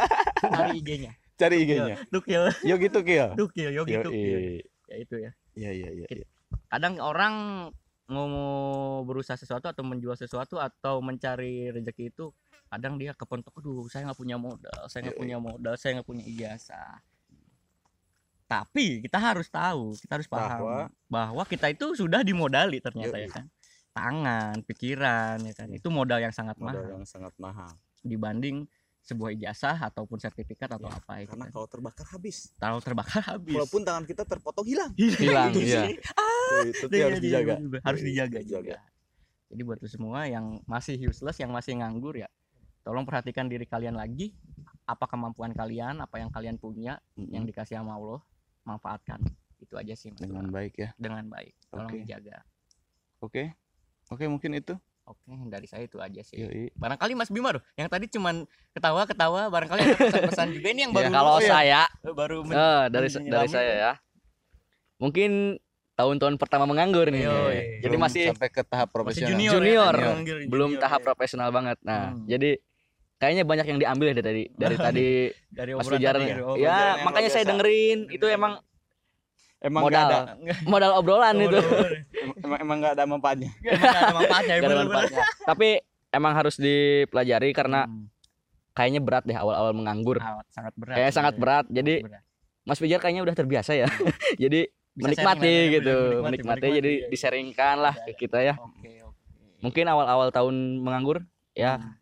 Cari 0.44 0.78
IG-nya. 0.78 1.12
cari 1.34 1.56
IG-nya 1.60 1.98
Tukil, 2.08 2.44
yogi 2.64 2.88
tukil 2.88 3.28
tukil, 3.34 3.70
yogi 3.72 3.94
tukil. 3.96 4.40
Ya 4.86 4.96
itu 4.96 5.16
ya. 5.18 5.32
iya 5.54 5.72
iya 5.72 5.90
iya 5.92 6.06
iya. 6.08 6.26
Kadang 6.68 6.98
orang 6.98 7.36
mau 8.14 8.30
berusaha 9.02 9.34
sesuatu 9.34 9.66
atau 9.66 9.82
menjual 9.82 10.14
sesuatu 10.14 10.58
atau 10.58 11.00
mencari 11.00 11.70
rezeki 11.70 12.10
itu 12.10 12.30
kadang 12.68 12.98
dia 12.98 13.14
kepentok 13.14 13.54
aduh 13.54 13.86
saya 13.86 14.06
nggak 14.06 14.18
punya 14.18 14.34
modal 14.36 14.82
saya 14.86 15.06
nggak 15.06 15.18
punya 15.18 15.38
modal 15.38 15.74
saya 15.74 15.92
nggak 15.98 16.08
punya 16.08 16.24
ijazah. 16.24 17.02
Tapi 18.44 19.02
kita 19.02 19.18
harus 19.18 19.50
tahu 19.50 19.98
kita 19.98 20.20
harus 20.20 20.30
paham 20.30 20.62
Bahwa- 20.62 20.90
bahwa, 21.10 21.44
kita 21.44 21.70
itu 21.70 21.96
sudah 21.96 22.22
dimodali 22.22 22.78
ternyata 22.78 23.18
Yoi. 23.18 23.26
ya 23.26 23.30
kan. 23.32 23.46
Tangan 23.94 24.54
pikiran 24.62 25.38
ya 25.42 25.54
kan. 25.54 25.68
Itu 25.70 25.90
modal 25.90 26.20
yang 26.20 26.34
sangat 26.34 26.58
modal 26.58 26.82
mahal. 26.82 26.94
yang 26.94 27.06
sangat 27.06 27.34
mahal. 27.38 27.72
Dibanding 28.02 28.66
sebuah 29.02 29.34
ijazah 29.34 29.78
ataupun 29.84 30.16
sertifikat 30.16 30.70
atau 30.72 30.88
Ya, 30.88 30.96
apa 30.96 31.14
ya 31.20 31.26
karena 31.28 31.46
kan. 31.46 31.54
kalau 31.54 31.68
terbakar 31.68 32.06
habis. 32.08 32.54
Tahu 32.56 32.78
terbakar 32.80 33.22
habis. 33.26 33.54
Walaupun 33.54 33.82
tangan 33.84 34.06
kita 34.06 34.24
terpotong 34.24 34.64
hilang. 34.64 34.92
Hilang, 34.96 35.52
Itu 35.52 35.60
iya. 35.62 35.82
sih. 35.88 35.94
Itu 36.66 36.86
tuh 36.86 36.94
Iya, 36.94 37.06
harus 37.08 37.20
iya, 37.20 37.26
dijaga. 37.26 37.54
iya, 37.56 37.80
harus 37.82 38.02
dijaga 38.02 38.38
harus 38.38 38.50
juga. 38.50 38.76
Jadi 39.50 39.62
buat 39.62 39.78
lu 39.78 39.88
semua 39.88 40.20
yang 40.26 40.46
masih 40.64 40.96
useless 41.04 41.38
yang 41.38 41.50
masih 41.50 41.78
nganggur 41.78 42.16
ya 42.16 42.30
tolong 42.84 43.04
perhatikan 43.04 43.48
diri 43.48 43.64
kalian 43.64 43.96
lagi. 43.96 44.36
Apa 44.84 45.08
kemampuan 45.08 45.56
kalian 45.56 46.04
apa 46.04 46.20
yang 46.20 46.28
kalian 46.28 46.60
punya 46.60 47.00
yang 47.16 47.48
dikasih 47.48 47.80
sama 47.80 47.96
Allah 47.96 48.20
manfaatkan. 48.64 49.24
Itu 49.64 49.80
aja 49.80 49.96
sih 49.96 50.12
Mas 50.12 50.20
dengan 50.20 50.52
baik 50.52 50.74
ya. 50.76 50.90
Dengan 51.00 51.24
baik. 51.26 51.56
Tolong 51.72 51.88
Oke. 51.88 52.04
dijaga. 52.04 52.44
Oke. 53.20 53.44
Oke 54.12 54.28
mungkin 54.28 54.60
itu. 54.60 54.76
Oke 55.04 55.24
dari 55.48 55.64
saya 55.68 55.84
itu 55.84 56.00
aja 56.00 56.20
sih. 56.20 56.36
Yoi. 56.36 56.72
barangkali 56.76 57.16
Mas 57.16 57.32
Bima 57.32 57.56
tuh 57.56 57.64
yang 57.76 57.88
tadi 57.88 58.08
cuman 58.08 58.44
ketawa 58.72 59.08
ketawa 59.08 59.48
barangkali 59.48 59.80
ada 59.82 59.96
pesan-pesan 59.96 60.48
juga. 60.52 60.68
Ini 60.72 60.80
yang 60.84 60.92
Ya, 60.92 60.98
baru 61.00 61.10
kalau 61.12 61.32
oh 61.32 61.40
ya, 61.40 61.52
saya 61.56 61.82
baru 62.04 62.38
men- 62.44 62.56
eh, 62.60 62.84
dari 62.92 63.08
dari 63.24 63.48
saya 63.48 63.72
ya. 63.72 63.94
Mungkin 65.00 65.60
tahun-tahun 65.94 66.36
pertama 66.36 66.66
menganggur 66.66 67.08
nih. 67.08 67.24
Yoi. 67.24 67.58
Jadi 67.80 67.86
Belum 67.88 68.02
masih 68.02 68.24
sampai 68.30 68.50
ke 68.50 68.62
tahap 68.62 68.88
masih 68.88 68.96
profesional 68.96 69.30
junior, 69.30 69.52
ya, 69.52 69.54
Junior. 69.54 69.94
kan? 69.94 70.16
Junior, 70.20 70.38
belum 70.48 70.70
junior, 70.72 70.82
tahap 70.82 71.00
ya. 71.00 71.06
profesional 71.06 71.50
banget. 71.50 71.78
Nah, 71.82 72.02
Hmm. 72.10 72.26
jadi 72.26 72.52
kayaknya 73.16 73.44
banyak 73.44 73.66
yang 73.66 73.80
diambil 73.80 74.06
ya 74.06 74.14
dari 74.14 74.26
tadi 74.26 74.44
dari 74.54 74.76
tadi 74.90 75.08
dari 75.48 75.72
Mas 75.72 75.86
tadi 75.86 76.04
ya. 76.04 76.36
ya 76.60 76.78
makanya 77.02 77.30
saya 77.30 77.46
dengerin 77.46 78.10
itu 78.10 78.26
emang 78.26 78.60
Emang 79.64 79.80
modal 79.82 80.04
ada 80.04 80.36
modal 80.68 80.92
obrolan 80.94 81.40
itu 81.40 81.56
emang 82.44 82.60
emang 82.60 82.78
nggak 82.84 82.94
ada 82.94 83.04
manfaatnya. 83.08 83.48
Emang 83.64 83.96
ada 83.96 84.12
manfaatnya 84.14 84.54
Gak 84.54 84.68
ada 84.68 84.78
manfaatnya. 84.78 85.24
tapi 85.46 85.70
emang 86.12 86.34
harus 86.36 86.56
dipelajari 86.58 87.50
karena 87.52 87.88
Hmm. 87.88 88.12
kayaknya 88.74 89.00
berat 89.00 89.24
deh 89.24 89.34
awal-awal 89.34 89.72
menganggur 89.72 90.20
sangat 90.50 90.74
berat 90.76 90.96
kayaknya 90.98 91.14
sangat 91.14 91.36
berat 91.38 91.66
jadi 91.70 92.04
Berat. 92.04 92.24
Mas 92.64 92.76
Pijar 92.78 93.00
kayaknya 93.00 93.24
udah 93.24 93.32
terbiasa 93.34 93.72
ya 93.72 93.88
jadi 94.36 94.68
Bisa 94.68 94.83
menikmati 94.94 95.42
sharing 95.42 95.74
gitu 95.74 95.96
menikmati, 95.96 96.24
menikmati, 96.24 96.62
menikmati, 96.62 96.78
jadi 96.78 96.92
iya. 96.94 97.08
diseringkan 97.10 97.76
lah 97.82 97.96
Iya, 97.98 98.04
ke 98.06 98.12
iya. 98.12 98.20
kita 98.22 98.40
ya. 98.42 98.54
Oke 98.62 98.92
oke. 99.02 99.22
Mungkin 99.64 99.86
awal-awal 99.90 100.28
tahun 100.30 100.56
menganggur 100.82 101.18
ya. 101.54 101.78
Hmm. 101.82 101.96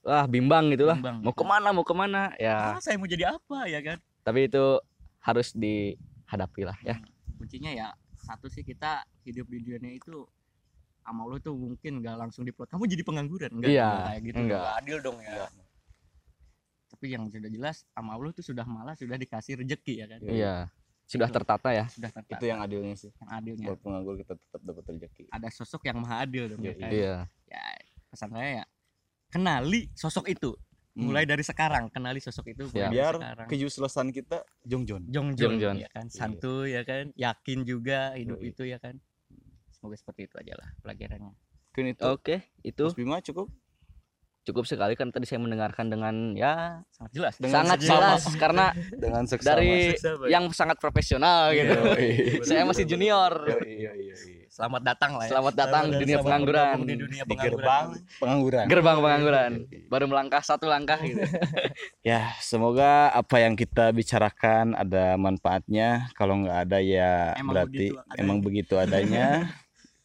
wah 0.00 0.24
bimbang 0.24 0.72
gitulah 0.72 0.96
Bimbang, 0.96 1.20
mau 1.20 1.34
ke 1.36 1.44
mana 1.44 1.68
mau 1.76 1.84
ke 1.84 1.92
mana 1.92 2.32
ya. 2.40 2.76
Ah, 2.76 2.80
saya 2.80 2.96
mau 2.96 3.04
jadi 3.04 3.36
apa 3.36 3.68
ya 3.68 3.84
kan? 3.84 4.00
Tapi 4.24 4.48
itu 4.48 4.64
harus 5.20 5.52
dihadapi 5.52 6.64
lah 6.64 6.78
ya. 6.80 6.96
Kuncinya 7.36 7.68
ya 7.68 7.92
satu 8.16 8.48
sih 8.48 8.64
kita 8.64 9.04
hidup 9.28 9.44
di 9.52 9.60
dunia 9.60 9.92
itu 9.92 10.24
sama 11.04 11.28
lu 11.28 11.36
tuh 11.36 11.52
mungkin 11.52 12.00
nggak 12.00 12.16
langsung 12.16 12.44
diplot 12.48 12.68
kamu 12.72 12.84
jadi 12.88 13.02
pengangguran 13.04 13.50
enggak 13.60 13.72
Iya, 13.72 13.88
kayak 14.08 14.20
gitu 14.24 14.38
enggak. 14.40 14.60
nggak. 14.64 14.78
Adil 14.80 14.98
dong 15.04 15.18
ya. 15.20 15.44
Tapi 16.90 17.06
yang 17.12 17.24
sudah 17.28 17.50
jelas 17.52 17.76
sama 17.92 18.10
Allah 18.16 18.32
tuh 18.32 18.44
sudah 18.44 18.64
malah 18.64 18.96
sudah 18.96 19.16
dikasih 19.20 19.60
rezeki 19.60 19.94
ya 20.00 20.06
kan? 20.08 20.18
Iya 20.24 20.54
sudah 21.10 21.26
Itu. 21.26 21.36
tertata 21.36 21.68
ya 21.70 21.84
sudah 21.90 22.06
tertata 22.08 22.38
Itu 22.38 22.44
yang 22.46 22.62
adilnya 22.62 22.94
sih. 22.94 23.10
yang 23.10 23.30
adilnya 23.32 23.66
Buat 23.66 23.80
penganggur 23.82 24.14
kita 24.14 24.32
tetap 24.32 24.60
dapat 24.62 24.84
rezeki. 24.86 25.24
ada 25.28 25.48
sosok 25.50 25.82
yang 25.84 25.98
maha 25.98 26.22
adil 26.22 26.44
dong 26.48 26.62
ya 26.62 26.70
Iya, 26.72 26.88
iya 26.88 27.14
ya 27.48 27.62
pesan 28.06 28.30
saya 28.30 28.50
ya 28.56 28.64
kenali 29.28 29.90
sosok 29.92 30.26
itu 30.28 30.54
mulai 30.92 31.22
dari 31.22 31.42
sekarang 31.42 31.86
kenali 31.88 32.18
sosok 32.18 32.46
itu 32.48 32.64
Ya. 32.70 32.86
biar 32.88 33.14
sekarang 33.16 34.10
kita 34.12 34.38
jongjon. 34.64 35.02
jong 35.04 35.34
Jong 35.34 35.34
jong 35.34 35.54
Jon. 35.58 35.76
ya 35.76 35.88
kan 35.88 36.06
santuy 36.08 36.74
ya 36.74 36.82
kan 36.82 37.10
yakin 37.12 37.58
juga 37.62 38.14
hidup 38.14 38.38
Yoi. 38.38 38.50
itu 38.50 38.62
ya 38.64 38.78
kan 38.78 38.94
semoga 39.70 39.94
seperti 39.94 40.26
itu 40.26 40.36
aja 40.36 40.54
lah 40.54 40.68
pelajarannya 40.80 41.34
Mungkin 41.70 41.84
itu. 41.88 42.02
oke 42.04 42.36
itu 42.60 42.82
Mas 42.84 42.94
Bima 42.94 43.18
cukup. 43.20 43.46
Cukup 44.42 44.64
sekali 44.64 44.94
kan 44.94 45.08
tadi 45.08 45.24
saya 45.24 45.38
mendengarkan 45.38 45.86
dengan 45.86 46.14
ya 46.32 46.80
sangat 46.90 47.12
jelas 47.12 47.34
Dengan 47.36 47.54
sangat 47.60 47.78
jelas 47.78 48.20
karena 48.34 48.66
Dengan 49.02 49.22
seksama. 49.24 49.50
dari 49.54 49.72
Seksama. 49.92 50.24
yang 50.26 50.44
sangat 50.50 50.76
profesional 50.76 51.52
gitu 51.52 51.76
Yoi. 51.76 52.08
saya 52.42 52.64
masih 52.64 52.84
junior 52.84 53.30
Yoi, 53.46 53.84
yoi, 53.84 54.00
yoi. 54.08 54.32
selamat 54.48 54.82
datang 54.82 55.12
lah 55.14 55.24
ya 55.24 55.30
Selamat 55.30 55.54
datang 55.54 55.82
di 55.86 55.96
dunia 55.98 56.16
selamat 56.16 56.24
pengangguran. 56.26 56.76
di 56.82 56.96
dunia 56.96 57.22
Di 57.22 57.28
pengangguran 57.28 57.60
gerbang 57.60 57.86
pengangguran. 58.16 58.64
gerbang 58.66 58.98
pengangguran 58.98 59.50
baru 59.86 60.04
melangkah 60.06 60.42
satu 60.42 60.66
langkah 60.66 60.98
gitu 60.98 61.20
Ya, 62.02 62.32
semoga 62.40 63.12
apa 63.12 63.36
yang 63.38 63.54
kita 63.54 63.92
bicarakan 63.92 64.72
ada 64.72 65.14
manfaatnya. 65.14 66.08
Kalau 66.12 66.40
nggak 66.40 66.58
ada 66.64 66.78
ya 66.80 67.36
Emang 67.36 67.52
berarti 67.54 67.92
begitu 67.92 68.16
emang 68.16 68.38
begitu 68.40 68.74
adanya. 68.74 69.26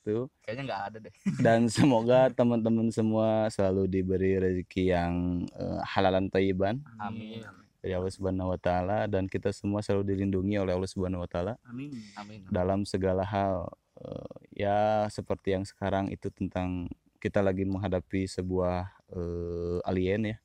Tuh. 0.06 0.30
kayaknya 0.46 0.64
nggak 0.70 0.82
ada 0.86 0.98
deh. 1.02 1.14
Dan 1.46 1.66
semoga 1.66 2.30
teman-teman 2.30 2.94
semua 2.94 3.50
selalu 3.50 3.90
diberi 3.90 4.38
rezeki 4.38 4.94
yang 4.94 5.14
eh, 5.50 5.82
halalan 5.84 6.30
thayyiban 6.30 6.78
amin. 7.02 7.42
Dari 7.82 7.94
Allah 7.94 8.14
Subhanahu 8.14 8.50
wa 8.54 8.58
taala 8.58 9.06
dan 9.06 9.26
kita 9.26 9.50
semua 9.50 9.82
selalu 9.82 10.10
dilindungi 10.10 10.58
oleh 10.58 10.74
Allah 10.74 10.90
Subhanahu 10.90 11.22
wa 11.22 11.30
taala. 11.30 11.54
Amin. 11.66 11.94
Amin. 12.18 12.42
Dalam 12.50 12.82
segala 12.82 13.22
hal. 13.22 13.70
Eh, 13.96 14.66
ya 14.66 15.06
seperti 15.08 15.54
yang 15.54 15.66
sekarang 15.66 16.10
itu 16.10 16.30
tentang 16.30 16.90
kita 17.18 17.42
lagi 17.42 17.62
menghadapi 17.62 18.26
sebuah 18.26 18.90
eh, 19.14 19.78
alien 19.86 20.34
ya, 20.34 20.38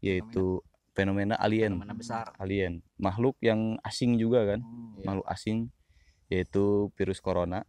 yaitu 0.00 0.60
fenomena 0.92 1.36
alien. 1.40 1.76
fenomena 1.76 1.92
besar. 1.92 2.32
Alien. 2.36 2.80
Makhluk 2.96 3.36
yang 3.40 3.76
asing 3.84 4.16
juga 4.16 4.44
kan. 4.44 4.60
Hmm, 4.64 4.96
Iya. 4.96 5.04
makhluk 5.08 5.26
asing 5.28 5.58
yaitu 6.28 6.64
virus 6.96 7.20
corona 7.20 7.68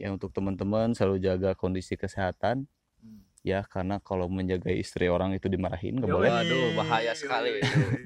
Ya. 0.00 0.08
untuk 0.16 0.32
teman-teman 0.32 0.96
selalu 0.96 1.20
jaga 1.20 1.50
kondisi 1.52 1.94
kesehatan. 1.94 2.64
Hmm. 3.00 3.24
ya 3.40 3.64
karena 3.64 3.96
kalau 4.04 4.28
menjaga 4.28 4.68
istri 4.68 5.08
orang 5.08 5.32
itu 5.36 5.48
dimarahin 5.48 6.00
nggak 6.00 6.08
boleh. 6.08 6.32
Waduh, 6.32 6.68
bahaya 6.76 7.12
sekali. 7.12 7.60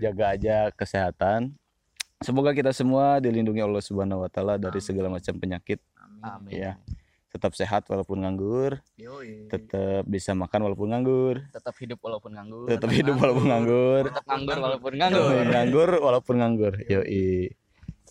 jaga 0.04 0.35
aja 0.35 0.57
kesehatan. 0.74 1.54
Semoga 2.22 2.54
kita 2.54 2.70
semua 2.70 3.18
dilindungi 3.18 3.61
Allah 3.62 3.83
Subhanahu 3.83 4.22
Wa 4.26 4.30
Taala 4.30 4.54
dari 4.59 4.78
Amin. 4.78 4.87
segala 4.87 5.09
macam 5.11 5.35
penyakit. 5.38 5.78
Amin. 6.22 6.54
Ya. 6.54 6.74
tetap 7.35 7.50
sehat 7.59 7.83
walaupun 7.90 8.22
nganggur. 8.22 8.78
Yoi. 8.94 9.50
tetap 9.50 10.07
bisa 10.07 10.38
makan 10.38 10.70
walaupun 10.70 10.94
nganggur. 10.94 11.42
Tetap 11.50 11.74
hidup 11.83 11.98
walaupun 11.98 12.30
nganggur. 12.30 12.70
Tetap 12.70 12.90
hidup 12.94 13.18
walaupun 13.18 13.46
nganggur 13.50 14.02
tetap 14.07 14.22
nganggur. 14.30 14.57
walaupun 14.62 14.92
nganggur. 14.94 15.26
Nganggur 15.26 15.46
nganggur. 15.50 15.90
Walaupun 15.98 16.35
nganggur. 16.38 16.74
Yoi 16.87 17.50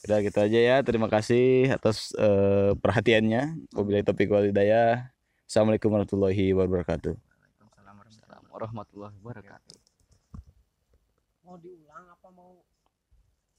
udah 0.04 0.20
gitu 0.20 0.36
aja 0.36 0.60
ya 0.60 0.76
terima 0.84 1.08
kasih 1.08 1.72
atas 1.72 2.12
eh, 2.20 2.76
perhatiannya. 2.76 3.72
Wabillahi 3.72 4.04
taufiq 4.04 4.28
wal 4.28 4.52
hidayah. 4.52 5.08
Assalamualaikum 5.48 5.96
warahmatullahi 5.96 6.52
wabarakatuh. 6.52 7.16
Waalaikumsalam 7.16 8.44
warahmatullahi 8.52 9.16
wabarakatuh. 9.24 9.78
Mau 11.48 11.56